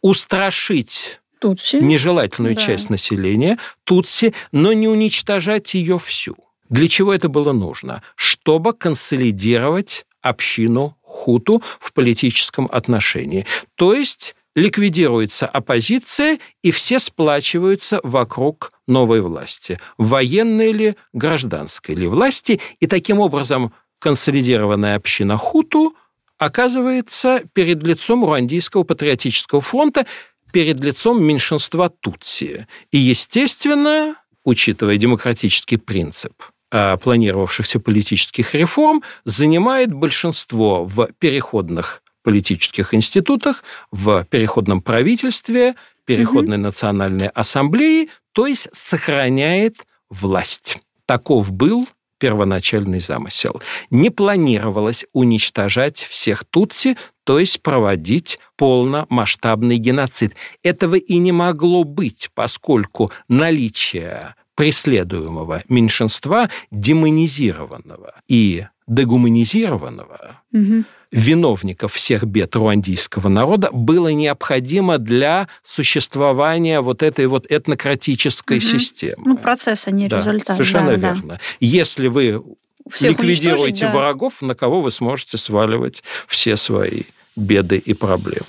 [0.00, 1.76] устрашить Тутси.
[1.76, 2.60] нежелательную Да.
[2.62, 6.36] часть населения, тутси, но не уничтожать ее всю.
[6.68, 8.02] Для чего это было нужно?
[8.16, 13.46] Чтобы консолидировать общину хуту в политическом отношении.
[13.76, 19.78] То есть ликвидируется оппозиция, и все сплачиваются вокруг новой власти.
[19.98, 22.60] Военной ли, гражданской ли власти.
[22.80, 25.94] И таким образом консолидированная община хуту
[26.38, 30.06] оказывается перед лицом Руандийского патриотического фронта,
[30.52, 32.66] перед лицом меньшинства Тутси.
[32.90, 36.32] И, естественно, учитывая демократический принцип
[36.70, 43.62] э, планировавшихся политических реформ, занимает большинство в переходных политических институтах,
[43.92, 50.78] в переходном правительстве, переходной национальной ассамблее, то есть сохраняет власть.
[51.06, 51.86] Таков был
[52.18, 53.62] первоначальный замысел.
[53.90, 60.34] Не планировалось уничтожать всех тутси, то есть проводить полномасштабный геноцид.
[60.64, 70.86] Этого и не могло быть, поскольку наличие преследуемого меньшинства, демонизированного и дегуманизированного, Мгм.
[71.16, 78.66] Виновников всех бед руандийского народа было необходимо для существования вот этой вот этнократической Мгм.
[78.66, 79.22] системы.
[79.24, 80.56] Ну, процесс, а не Да, результат.
[80.56, 81.12] Совершенно да, да.
[81.14, 81.40] верно.
[81.58, 82.42] Если вы
[82.90, 83.92] Всех ликвидируете да.
[83.92, 88.44] врагов, на кого вы сможете сваливать все свои беды и проблемы.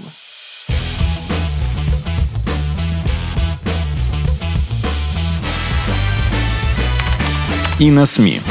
[7.80, 8.42] И на СМИ.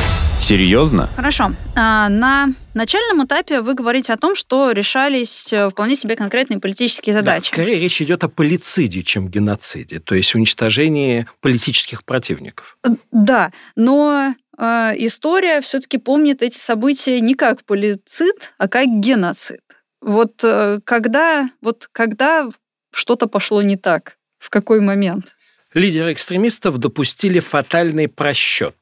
[0.46, 1.09] Серьезно?
[1.16, 1.50] Хорошо.
[1.74, 7.14] А, На начальном этапе вы говорите о том, что решались э, вполне себе конкретные политические
[7.14, 7.48] Да, задачи.
[7.48, 12.78] скорее речь идет о полициде, чем геноциде, то есть уничтожении политических противников.
[12.85, 14.64] Э, Да, но э,
[14.98, 19.62] история все-таки помнит эти события не как полицид, а как геноцид.
[20.00, 22.48] Вот э, когда, вот когда
[22.92, 25.35] что-то пошло не так, в какой момент?
[25.74, 28.76] Лидеры экстремистов допустили фатальный просчет.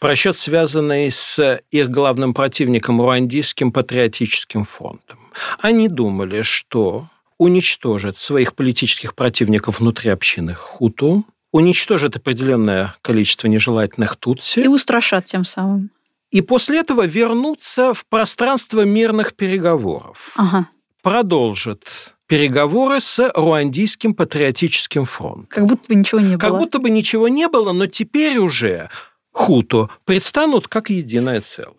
[0.00, 5.18] Просчет, связанный с их главным противником, Руандийским патриотическим фронтом.
[5.60, 7.08] Они думали, что
[7.38, 15.44] уничтожат своих политических противников внутри общины хуту, уничтожат определенное количество нежелательных тутси, И устрашат тем
[15.44, 15.90] самым.
[16.30, 20.30] и после этого вернутся в пространство мирных переговоров.
[20.36, 20.68] Ага.
[21.02, 25.46] Продолжат переговоры с Руандийским патриотическим фронтом.
[25.48, 26.58] Как будто бы ничего не Как было.
[26.60, 28.88] будто бы ничего не было, но теперь уже
[29.32, 31.76] хуту предстанут как единое целое.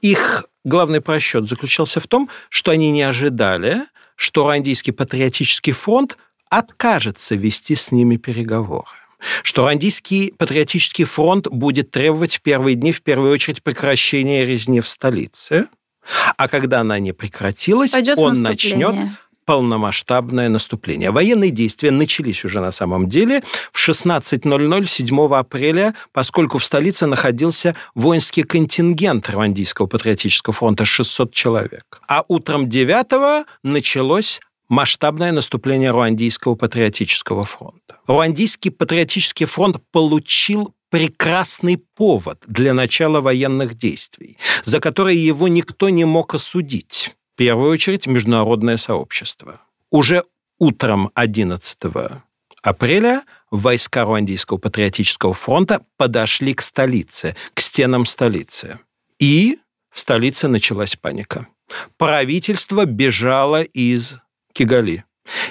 [0.00, 3.82] Их главный просчет заключался в том, что они не ожидали,
[4.16, 6.16] что Руандийский патриотический фронт
[6.50, 8.88] откажется вести с ними переговоры
[9.42, 14.88] что Руандийский патриотический фронт будет требовать в первые дни, в первую очередь, прекращения резни в
[14.88, 15.68] столице,
[16.36, 18.94] а когда она не прекратилась, Пойдет он начнет
[19.44, 21.10] полномасштабное наступление.
[21.10, 27.74] Военные действия начались уже на самом деле в 16.00 7 апреля, поскольку в столице находился
[27.94, 32.00] воинский контингент Руандийского патриотического фронта 600 человек.
[32.08, 37.98] А утром 9 началось масштабное наступление Руандийского патриотического фронта.
[38.06, 46.04] Руандийский патриотический фронт получил прекрасный повод для начала военных действий, за которые его никто не
[46.04, 47.14] мог осудить.
[47.34, 49.60] В первую очередь международное сообщество.
[49.90, 50.22] Уже
[50.60, 51.78] утром 11
[52.62, 58.78] апреля войска Руандийского патриотического фронта подошли к столице, к стенам столицы.
[59.18, 59.58] И
[59.90, 61.48] в столице началась паника.
[61.96, 64.14] Правительство бежало из
[64.52, 65.04] Кигали.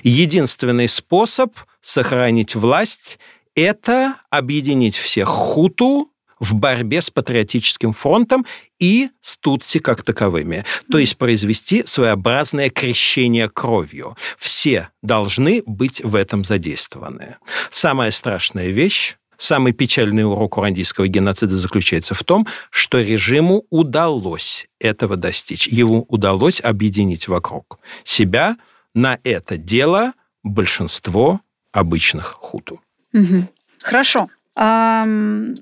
[0.04, 3.20] Единственный способ сохранить власть–
[3.56, 6.13] это объединить всех хуту
[6.44, 8.46] в борьбе с патриотическим фронтом
[8.80, 10.66] и с тутси как таковыми.
[10.92, 14.18] То есть произвести своеобразное крещение кровью.
[14.38, 17.38] Все должны быть в этом задействованы.
[17.72, 25.18] Самая страшная вещь Самый печальный урок урандийского геноцида заключается в том, что режиму удалось этого
[25.18, 25.68] достичь.
[25.68, 28.56] Ему удалось объединить вокруг себя
[28.94, 31.42] на это дело большинство
[31.74, 32.80] обычных хуту.
[33.12, 33.50] Мгм.
[33.82, 34.30] Хорошо.
[34.56, 35.56] Ам,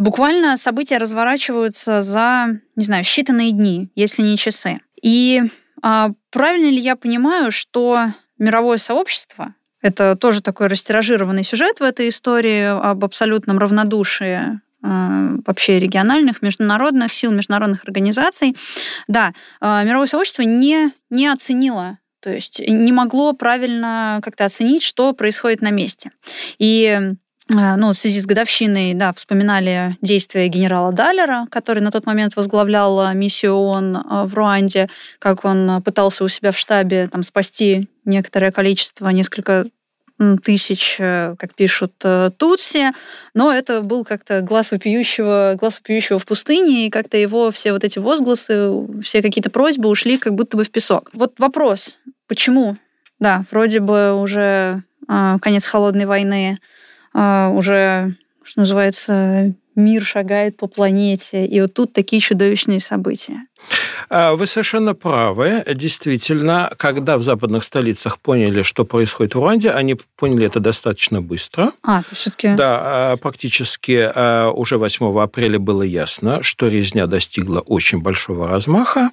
[0.00, 4.80] Буквально события разворачиваются за, не знаю, считанные дни, если не часы.
[5.02, 5.42] И
[5.82, 8.06] а, правильно ли я понимаю, что
[8.38, 16.40] мировое сообщество, это тоже такой растиражированный сюжет в этой истории об абсолютном равнодушии вообще региональных,
[16.40, 18.56] международных сил, международных организаций.
[19.06, 25.62] Да, мировое сообщество не, не оценило то есть не могло правильно как-то оценить, что происходит
[25.62, 26.10] на месте.
[26.58, 27.14] И
[27.52, 33.12] ну, в связи с годовщиной, да, вспоминали действия генерала Даллера, который на тот момент возглавлял
[33.12, 34.88] миссию ООН э, в Руанде,
[35.18, 39.66] как он пытался у себя в штабе там, спасти некоторое количество, несколько
[40.44, 41.92] тысяч, э, как пишут,
[42.36, 42.92] Тутси,
[43.34, 47.82] но это был как-то глаз вопиющего, глаз вопиющего в пустыне, и как-то его все вот
[47.82, 48.70] эти возгласы,
[49.02, 51.10] все какие-то просьбы ушли как будто бы в песок.
[51.14, 52.76] Вот вопрос, почему?
[53.18, 56.60] Да, вроде бы уже конец холодной войны,
[57.14, 63.46] уже, что называется, мир шагает по планете, и вот тут такие чудовищные события.
[64.08, 65.64] А, вы совершенно правы.
[65.74, 71.72] Действительно, когда в западных столицах поняли, что происходит в Руанде, они поняли это достаточно быстро.
[71.82, 72.54] А, то все-таки...
[72.54, 74.10] Да, а, практически
[74.52, 79.10] уже 8 апреля было ясно, что резня достигла очень большого размаха,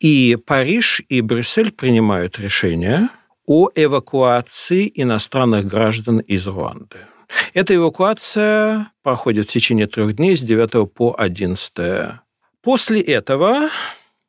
[0.00, 3.08] и Париж и Брюссель принимают решение
[3.46, 6.98] о эвакуации иностранных граждан из Руанды.
[7.54, 11.72] Эта эвакуация проходит в течение трех дней с 9 по 11.
[12.62, 13.68] После этого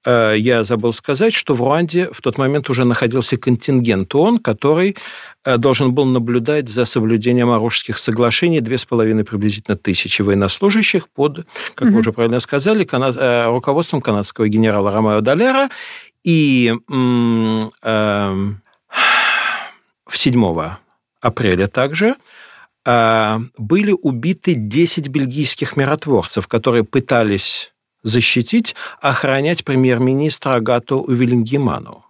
[0.06, 4.96] э, я забыл сказать, что в Руанде в тот момент уже находился контингент ООН, который
[5.46, 11.48] э, должен был наблюдать за соблюдением Оружских соглашений две с половиной приблизительно тысячи военнослужащих под,
[11.76, 11.92] как mm-hmm.
[11.92, 13.14] вы уже правильно сказали, кана...
[13.16, 15.70] Э, руководством канадского генерала Ромео Далера.
[16.24, 16.74] И
[17.84, 18.50] э,
[20.12, 20.60] 7
[21.22, 22.16] апреля также
[22.86, 27.72] были убиты 10 бельгийских миротворцев, которые пытались
[28.04, 32.06] защитить, охранять премьер-министра Агату Увелингеману.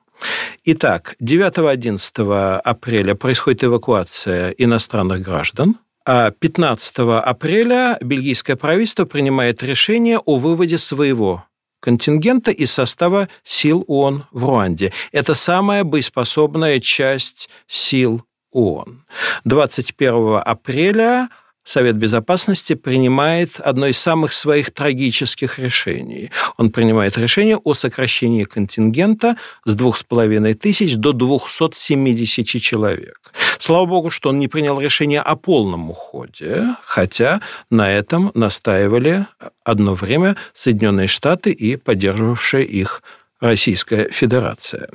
[0.66, 10.38] Итак, 9-11 апреля происходит эвакуация иностранных граждан, а 15 апреля бельгийское правительство принимает решение о
[10.38, 11.46] выводе своего
[11.82, 14.92] контингента из состава сил ООН в Руанде.
[15.12, 19.04] Это самая боеспособная часть сил ООН.
[19.46, 21.30] 21 апреля
[21.64, 26.32] Совет Безопасности принимает одно из самых своих трагических решений.
[26.58, 29.36] Он принимает решение о сокращении контингента
[29.66, 33.32] с 2,5 тысяч до 270 человек.
[33.60, 39.28] Слава богу, что он не принял решение о полном уходе, хотя на этом настаивали
[39.64, 43.04] одно время Соединенные Штаты и поддерживавшая их
[43.42, 44.90] Российская Федерация.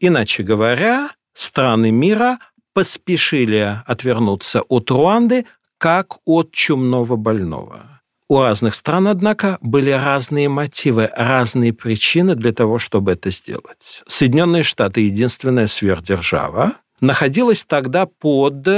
[0.00, 2.38] Иначе говоря, страны мира
[2.74, 5.46] поспешили отвернуться от Руанды
[5.78, 8.00] как от чумного больного.
[8.28, 14.02] У разных стран, однако, были разные мотивы, разные причины для того, чтобы это сделать.
[14.06, 18.68] Соединенные Штаты, единственная сверхдержава, находилась тогда под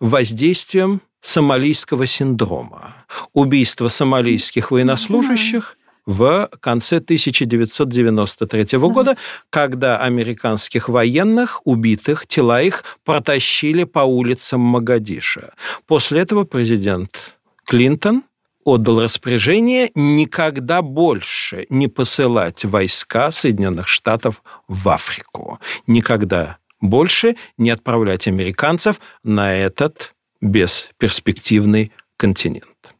[0.00, 3.06] воздействием сомалийского синдрома.
[3.32, 9.16] Убийство сомалийских военнослужащих в конце 1993 года,
[9.50, 15.54] когда американских военных, убитых, тела их протащили по улицам Магадиша.
[15.86, 18.24] После этого президент Клинтон
[18.64, 25.60] отдал распоряжение никогда больше не посылать войска Соединенных Штатов в Африку.
[25.86, 32.94] Никогда больше не отправлять американцев на этот бесперспективный континент.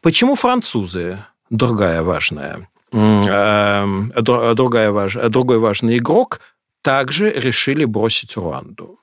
[0.00, 6.40] Почему французы другая важная, эм, другая важ, другой важный игрок
[6.82, 8.98] также решили бросить Руанду.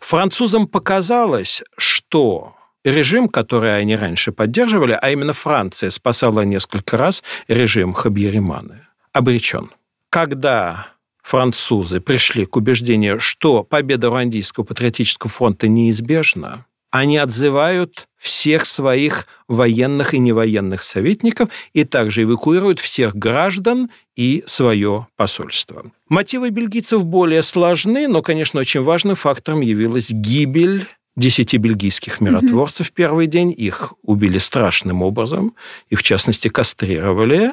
[0.00, 7.94] Французам показалось, что режим, который они раньше поддерживали, а именно Франция спасала несколько раз режим
[7.94, 9.70] Хабьериманы, обречен.
[10.10, 10.88] Когда
[11.22, 20.14] французы пришли к убеждению, что победа Руандийского патриотического фронта неизбежна, они отзывают всех своих военных
[20.14, 25.90] и невоенных советников и также эвакуируют всех граждан и свое посольство.
[26.08, 30.86] Мотивы бельгийцев более сложны, но, конечно, очень важным фактором явилась гибель
[31.16, 33.52] десяти бельгийских миротворцев в первый день.
[33.56, 35.54] Их убили страшным образом,
[35.88, 37.52] и, в частности, кастрировали.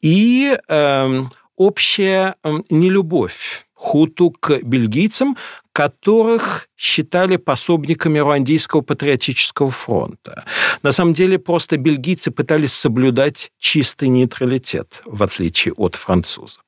[0.00, 1.22] И э,
[1.56, 5.36] общая э, нелюбовь хуту к бельгийцам,
[5.72, 10.44] которых считали пособниками Руандийского патриотического фронта.
[10.82, 16.64] На самом деле просто бельгийцы пытались соблюдать чистый нейтралитет, в отличие от французов.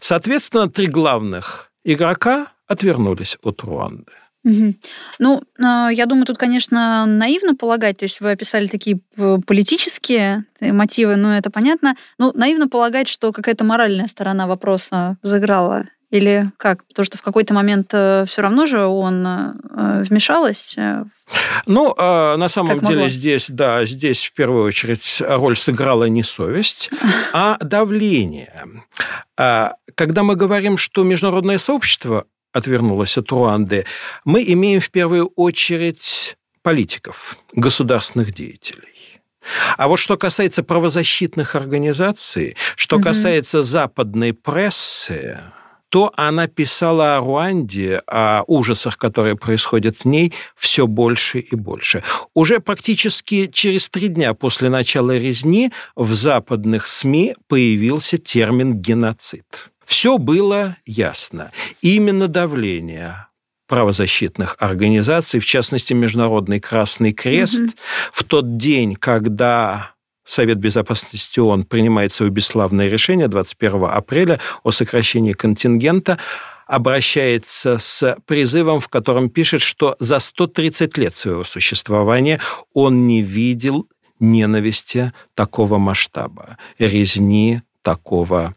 [0.00, 4.12] Соответственно, три главных игрока отвернулись от Руанды.
[4.44, 9.00] Ну, а, я думаю, тут, конечно, наивно полагать, то есть вы описали такие
[9.46, 16.52] политические мотивы, ну, это понятно, но наивно полагать, что какая-то моральная сторона вопроса взыграла Или
[16.58, 16.86] как?
[16.86, 20.78] Потому что в какой-то момент э, все равно же он э, вмешалась.
[20.78, 21.02] Э,
[21.66, 23.08] ну, на самом как деле могло?
[23.08, 26.88] здесь, да, здесь в первую очередь роль сыграла не совесть,
[27.32, 28.64] а давление.
[29.36, 33.84] А, когда мы говорим, что международное сообщество отвернулось от Руанды,
[34.24, 39.20] мы имеем в первую очередь политиков, государственных деятелей.
[39.76, 43.06] А вот что касается правозащитных организаций, что угу.
[43.06, 45.40] касается западной прессы,
[45.94, 52.02] то она писала о Руанде, о ужасах, которые происходят в ней, все больше и больше.
[52.34, 59.70] Уже практически через три дня после начала резни в западных СМИ появился термин «геноцид».
[59.84, 61.52] Все было ясно.
[61.80, 63.28] Именно давление
[63.68, 67.72] правозащитных организаций, в частности, Международный Красный Крест, угу.
[68.12, 69.93] в тот день, когда
[70.24, 76.18] Совет Безопасности ООН принимает свое бесславное решение 21 апреля о сокращении контингента,
[76.66, 82.40] обращается с призывом, в котором пишет, что за 130 лет своего существования
[82.72, 83.86] он не видел
[84.18, 88.54] ненависти такого масштаба, резни такого,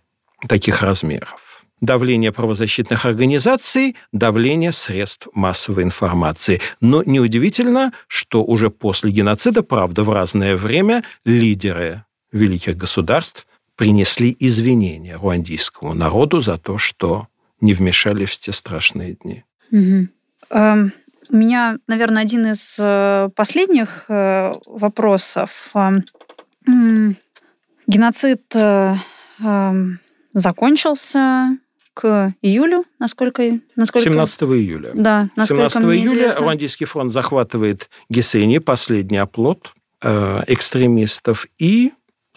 [0.47, 1.46] таких размеров
[1.81, 6.61] давление правозащитных организаций, давление средств массовой информации.
[6.81, 15.17] Но неудивительно, что уже после геноцида, правда, в разное время лидеры великих государств принесли извинения
[15.17, 17.27] руандийскому народу за то, что
[17.61, 19.43] не вмешались в те страшные дни.
[20.49, 20.91] Um...
[21.29, 25.71] У меня, наверное, один из э, последних э, вопросов.
[25.75, 27.17] Эм,
[27.85, 28.95] геноцид э,
[29.43, 29.99] эм,
[30.33, 31.57] закончился,
[31.97, 33.59] к июлю, насколько...
[33.75, 34.07] насколько...
[34.07, 34.91] 17 июля.
[34.93, 36.41] Да, 17 июля известно.
[36.41, 39.73] Руандийский фронт захватывает Гесени, последний оплот
[40.03, 41.93] э, экстремистов, и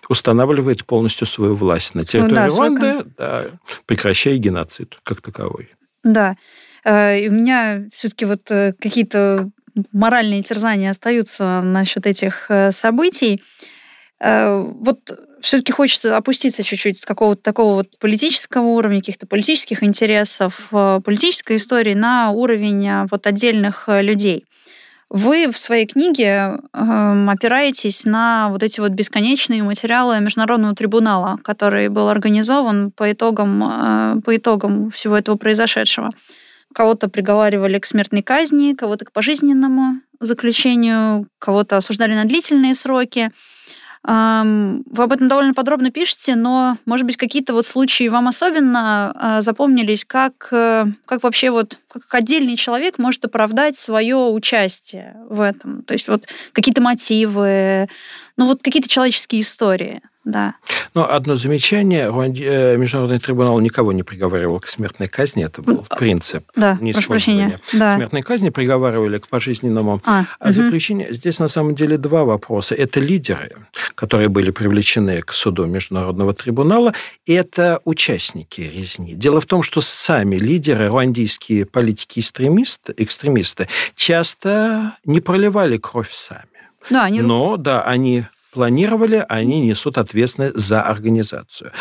[0.09, 3.45] устанавливает полностью свою власть на территории да, Руанды, да,
[3.85, 5.69] прекращая геноцид как таковой.
[6.03, 6.37] Да.
[6.83, 9.51] Э, и у меня все-таки вот э, какие-то
[9.93, 13.43] моральные терзания остаются насчет этих э, событий.
[14.23, 21.01] Вот все-таки хочется опуститься чуть-чуть с какого-то такого вот политического уровня, каких-то политических интересов, э,
[21.05, 24.45] политической истории на уровень э, вот отдельных э, людей.
[25.11, 31.89] Вы в своей книге э, опираетесь на вот эти вот бесконечные материалы Международного трибунала, который
[31.89, 36.11] был организован по итогам, э, по итогам всего этого произошедшего.
[36.73, 43.33] Кого-то приговаривали к смертной казни, кого-то к пожизненному заключению, кого-то осуждали на длительные сроки.
[44.03, 49.41] Вы об этом довольно подробно пишете, но, может быть, какие-то вот случаи вам особенно а,
[49.43, 55.83] запомнились, как, э, как вообще вот как отдельный человек может оправдать свое участие в этом?
[55.83, 57.89] То есть вот какие-то мотивы,
[58.41, 60.57] ну вот какие-то человеческие истории да.
[60.95, 62.11] Но одно замечание.
[62.11, 65.45] Э, Международный трибунал никого не приговаривал к смертной казни.
[65.45, 67.59] Это был ну, принцип да, неиспользования.
[67.73, 67.97] Да.
[67.97, 70.53] Смертной казни приговаривали к пожизненному а, угу.
[70.53, 71.15] заключению.
[71.15, 72.75] Здесь, на самом деле, два вопроса.
[72.75, 73.57] Это лидеры,
[73.95, 76.93] которые были привлечены к суду Международного трибунала,
[77.25, 79.15] и это участники резни.
[79.15, 86.50] Дело в том, что сами лидеры, руандийские политики-экстремисты, экстремисты, часто не проливали кровь сами.
[86.91, 87.21] Да, они...
[87.21, 91.73] Но, да, они планировали, они несут ответственность за организацию.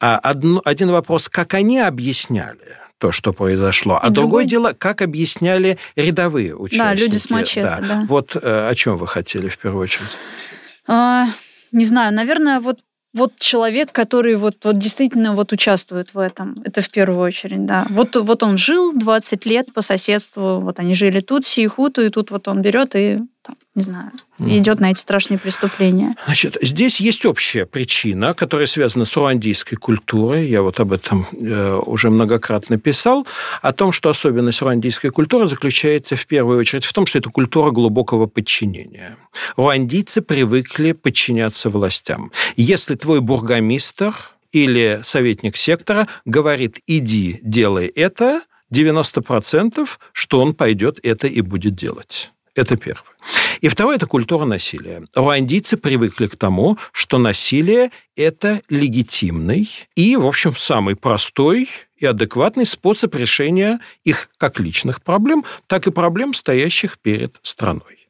[0.00, 5.78] А одно, один вопрос, как они объясняли то, что произошло, а другое дело, как объясняли
[5.94, 6.82] рядовые участники.
[6.82, 7.78] Да, люди с мачете, да.
[7.80, 8.06] да.
[8.08, 10.10] Вот э, о чем вы хотели в первую очередь?
[10.88, 11.26] А,
[11.70, 12.80] не знаю, наверное, вот
[13.14, 16.60] вот человек, который вот, вот действительно вот участвует в этом.
[16.64, 17.86] Это в первую очередь, да.
[17.90, 22.30] Вот, вот он жил 20 лет по соседству, вот они жили тут, Сиихуту, и тут
[22.30, 24.10] вот он берет и там, не знаю,
[24.40, 26.16] идет на эти страшные преступления.
[26.24, 30.48] Значит, здесь есть общая причина, которая связана с руандийской культурой.
[30.48, 33.26] Я вот об этом э, уже многократно писал,
[33.62, 37.70] о том, что особенность руандийской культуры заключается в первую очередь в том, что это культура
[37.70, 39.16] глубокого подчинения.
[39.56, 42.32] Руандийцы привыкли подчиняться властям.
[42.56, 44.12] Если твой бургомистр
[44.50, 52.32] или советник сектора говорит «иди, делай это», 90% что он пойдет это и будет делать.
[52.54, 53.04] Это первое.
[53.60, 55.04] И второе– это культура насилия.
[55.14, 62.66] Руандийцы привыкли к тому, что насилие– это легитимный и, в общем, самый простой и адекватный
[62.66, 68.08] способ решения их как личных проблем, так и проблем, стоящих перед страной.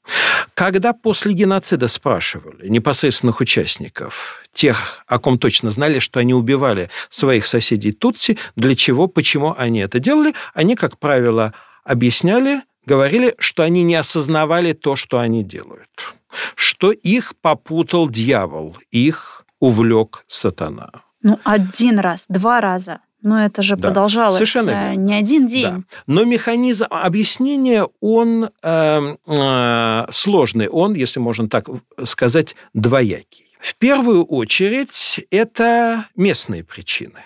[0.55, 7.47] Когда после геноцида спрашивали непосредственных участников, тех, о ком точно знали, что они убивали своих
[7.47, 11.53] соседей Тутси, для чего, почему они это делали, они, как правило,
[11.85, 16.15] объясняли говорили, что они не осознавали то, что они делают,
[16.55, 20.91] что их попутал дьявол, их увлек сатана.
[21.23, 23.01] Ну, один раз, два раза.
[23.23, 23.89] но это же да.
[23.89, 25.65] продолжалось Совершенно не один день.
[25.65, 25.83] Да.
[26.07, 31.69] Но механизм объяснения, он э, э, сложный, он, если можно так
[32.05, 33.47] сказать, двоякий.
[33.61, 37.21] В первую очередь, это местные причины.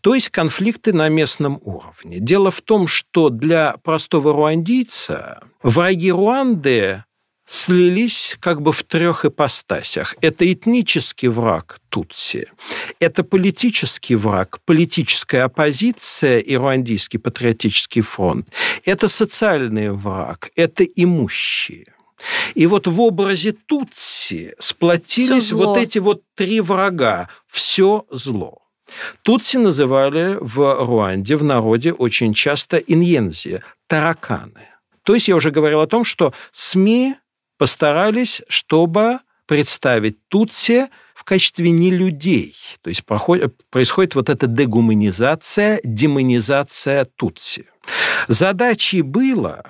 [0.00, 2.18] То есть конфликты на местном уровне.
[2.20, 7.04] Дело в том, что для простого руандийца враги Руанды
[7.50, 10.14] слились как бы в трех ипостасях.
[10.20, 12.48] Это этнический враг Тутси,
[13.00, 18.48] это политический враг, политическая оппозиция и Руандийский патриотический фронт,
[18.84, 21.92] это социальный враг, это имущие.
[22.54, 27.28] И вот в образе Тутси сплотились вот эти вот три врага.
[27.48, 28.59] Все зло.
[29.22, 34.68] Тутси называли в Руанде, в народе очень часто иньензи, тараканы.
[35.02, 37.16] То есть я уже говорил о том, что СМИ
[37.58, 42.54] постарались, чтобы представить Тутси в качестве нелюдей.
[42.82, 47.66] То есть проходит, происходит вот эта дегуманизация, демонизация Тутси.
[48.28, 49.64] Задачей было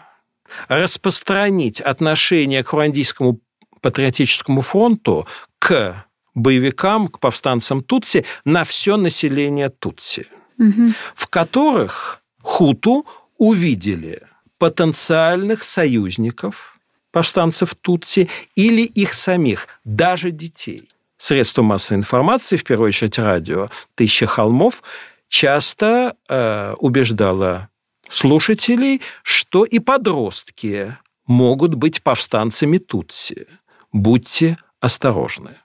[0.68, 3.40] распространить отношение к Руандийскому
[3.80, 5.26] патриотическому фронту
[5.58, 6.04] к
[6.34, 10.26] боевикам, к повстанцам Тутси на все население Тутси,
[10.58, 10.92] угу.
[11.14, 13.06] в которых хуту
[13.38, 14.22] увидели
[14.58, 16.66] потенциальных союзников–
[17.12, 20.88] повстанцев Тутси или их самих, даже детей.
[21.18, 24.82] Средства массовой информации, в первую очередь радио «Тысяча холмов»,
[25.28, 27.68] часто э, убеждала
[28.08, 33.46] слушателей, что и подростки могут быть повстанцами Тутси.
[33.92, 35.56] Будьте осторожны.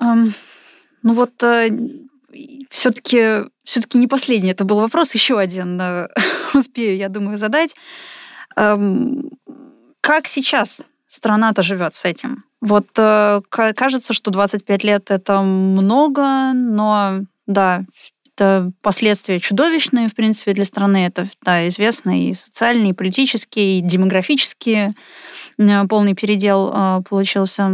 [0.00, 1.70] Ну вот э,
[2.70, 6.08] все-таки все-таки не последний это был вопрос, еще один э,
[6.54, 7.74] успею, я думаю, задать.
[10.00, 12.44] Как сейчас страна-то живет с этим?
[12.60, 17.84] Вот э, кажется, что 25 лет это много, но да,
[18.40, 21.04] это последствия чудовищные, в принципе, для страны.
[21.06, 24.90] Это да, известно и социальные, и политические, и демографические.
[25.58, 27.70] Э, полный передел э, получился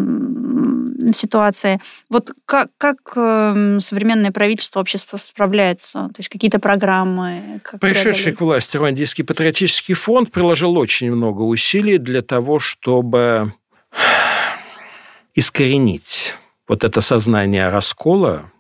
[1.13, 1.81] ситуации.
[2.11, 5.93] Вот как, как э, современное правительство вообще справляется?
[5.93, 7.61] То есть какие-то программы?
[7.63, 13.53] Как Пришедший к власти Руандийский патриотический фонд приложил очень много усилий для того, чтобы
[15.35, 16.35] искоренить
[16.67, 18.51] вот это сознание раскола,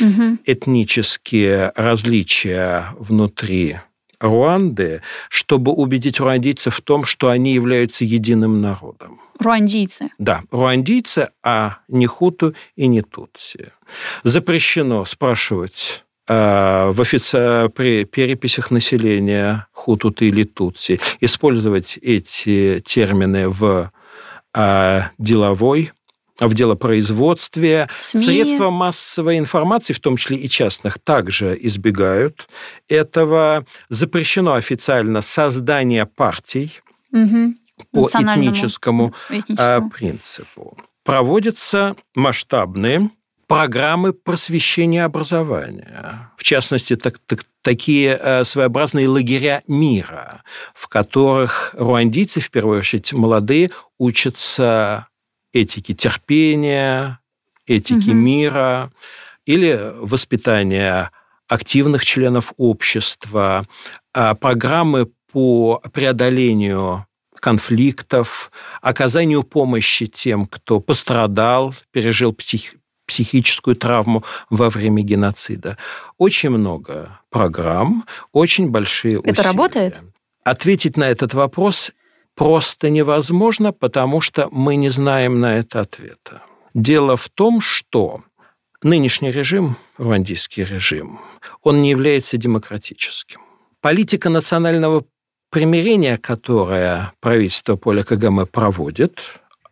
[0.00, 0.38] угу.
[0.44, 3.78] этнические различия внутри
[4.20, 9.20] Руанды, чтобы убедить руандийцев в том, что они являются единым народом.
[9.38, 10.10] Руандийцы.
[10.18, 13.70] Да, руандийцы, а не хуту и не тутси.
[14.24, 17.68] Запрещено спрашивать э, в офици...
[17.68, 23.92] при переписях населения хуту или тутси, использовать эти термины в
[24.52, 25.92] э, деловой
[26.40, 27.88] в делопроизводстве.
[28.00, 28.20] В СМИ.
[28.20, 32.48] Средства массовой информации, в том числе и частных, также избегают
[32.88, 33.64] этого.
[33.88, 36.80] Запрещено официально создание партий.
[37.12, 37.54] Угу
[37.92, 40.76] по этническому, этническому принципу.
[41.04, 43.10] Проводятся масштабные
[43.46, 46.30] программы просвещения образования.
[46.36, 50.42] В частности, так, так, такие э, своеобразные лагеря мира,
[50.74, 55.07] в которых руандийцы, в первую очередь молодые, учатся
[55.52, 57.20] этике терпения,
[57.66, 58.18] этике угу.
[58.18, 58.92] мира
[59.46, 61.10] или воспитания
[61.48, 63.66] активных членов общества,
[64.12, 67.06] а программы по преодолению
[67.40, 68.50] конфликтов,
[68.82, 72.74] оказанию помощи тем, кто пострадал, пережил псих,
[73.06, 75.78] психическую травму во время геноцида.
[76.18, 79.32] Очень много программ, очень большие усилия.
[79.32, 80.00] Это работает?
[80.44, 81.92] Ответить на этот вопрос
[82.38, 86.42] просто невозможно, потому что мы не знаем на это ответа.
[86.74, 88.22] Дело в том, что
[88.82, 91.20] нынешний режим, руандийский режим,
[91.62, 93.40] он не является демократическим.
[93.80, 95.04] Политика национального
[95.50, 99.20] примирение, которое правительство Поля Кагаме проводит,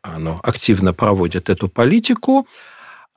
[0.03, 2.47] оно активно проводит эту политику,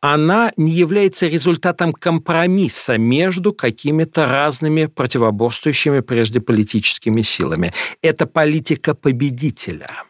[0.02, 7.74] она не является результатом компромисса между какими-то разными противоборствующими прежде политическими силами.
[8.02, 10.04] Это политика победителя.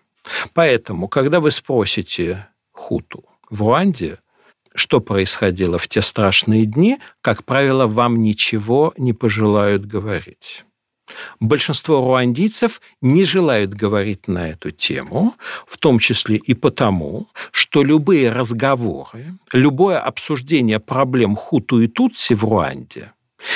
[0.54, 4.20] Поэтому, когда вы спросите хуту в Руанде,
[4.76, 10.66] что происходило в те страшные дни, как правило, вам ничего не пожелают говорить.
[11.39, 15.36] Большинство руандийцев не желают говорить на эту тему,
[15.68, 22.43] в том числе и потому, что любые разговоры, любое обсуждение проблем хуту и тутси в
[22.43, 23.14] Руанде,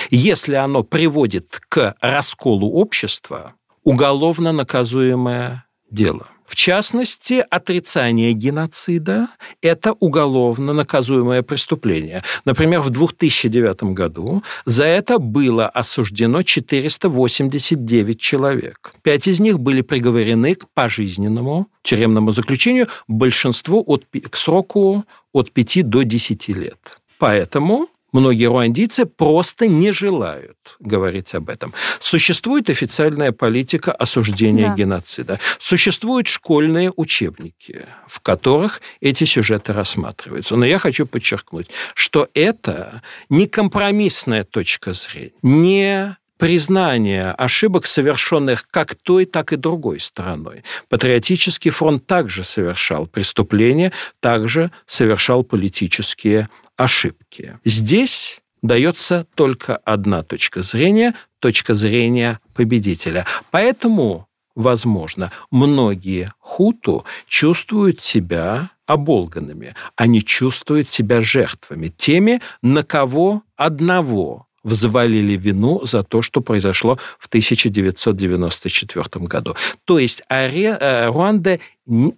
[0.09, 6.27] если оно приводит к расколу общества, уголовно наказуемое дело.
[6.53, 9.29] В частности, отрицание геноцида–
[9.63, 12.21] это уголовно наказуемое преступление.
[12.45, 18.93] Например, в 2009 году за это было осуждено 489 человек.
[19.01, 25.89] Пять из них были приговорены к пожизненному тюремному заключению, большинство от, к сроку от 5
[25.89, 26.99] до 10 лет.
[27.17, 31.73] Поэтому Многие руандийцы просто не желают говорить об этом.
[31.99, 34.75] Существует официальная политика осуждения да.
[34.75, 35.39] геноцида.
[35.59, 40.55] Существуют школьные учебники, в которых эти сюжеты рассматриваются.
[40.55, 48.95] Но я хочу подчеркнуть, что это не компромиссная точка зрения, не признание ошибок, совершенных как
[48.95, 50.65] той, так и другой стороной.
[50.89, 57.57] Патриотический фронт также совершал преступления, также совершал политические ошибки.
[57.63, 63.25] Здесь дается только одна точка зрения, точка зрения победителя.
[63.49, 69.75] Поэтому, возможно, многие хуту чувствуют себя оболганными.
[69.95, 77.27] Они чувствуют себя жертвами, теми, на кого одного взвалили вину за то, что произошло в
[77.27, 79.55] 1994 году.
[79.85, 81.59] То есть э, Руанда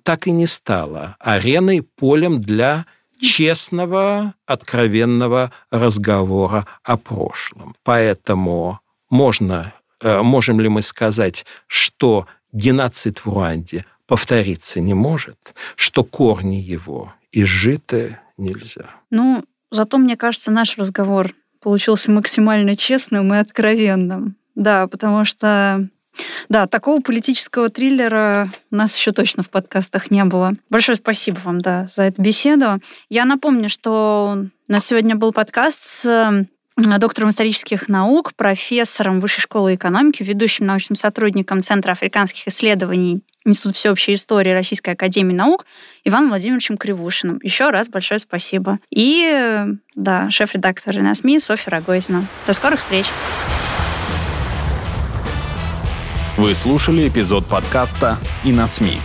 [0.03, 2.85] так и не стала ареной, полем для
[3.19, 7.75] честного, откровенного разговора о прошлом.
[7.83, 8.79] Поэтому
[9.09, 16.55] можно, э, можем ли мы сказать, что геноцид в Руанде повториться не может, что корни
[16.55, 18.89] его изжиты нельзя?
[19.09, 21.33] Ну, зато, мне кажется, наш разговор
[21.65, 24.35] получился максимально честным и откровенным.
[24.53, 25.89] Да, потому что
[26.47, 30.53] да, такого политического триллера у нас еще точно в подкастах не было.
[30.69, 32.79] Большое спасибо вам, да, за эту беседу.
[33.09, 34.37] Я напомню, что
[34.69, 36.45] у нас сегодня был подкаст с
[36.77, 44.15] доктором исторических наук, профессором Высшей школы экономики, ведущим научным сотрудником Центра африканских исследований Институт всеобщей
[44.15, 45.67] истории Российской академии наук
[46.03, 47.39] Иваном Владимировичем Кривушиным.
[47.43, 48.79] Еще раз большое спасибо.
[48.89, 52.27] И, да, шеф-редактор на СМИ Софья Рогозина.
[52.47, 53.05] До скорых встреч!
[56.37, 58.97] Вы слушали эпизод подкаста «И на СМИ».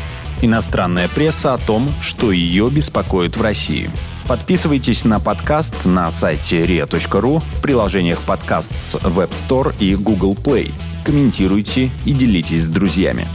[0.42, 3.90] Иностранная пресса о том, что ее беспокоит в России.
[4.26, 10.72] Подписывайтесь на подкаст на сайте ria.ru в приложениях подкаст с Web Store и Google Play.
[11.04, 13.26] Комментируйте и делитесь с друзьями.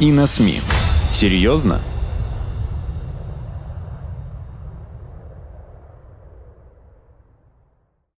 [0.00, 0.60] И на СМИ.
[1.10, 1.80] Серьезно?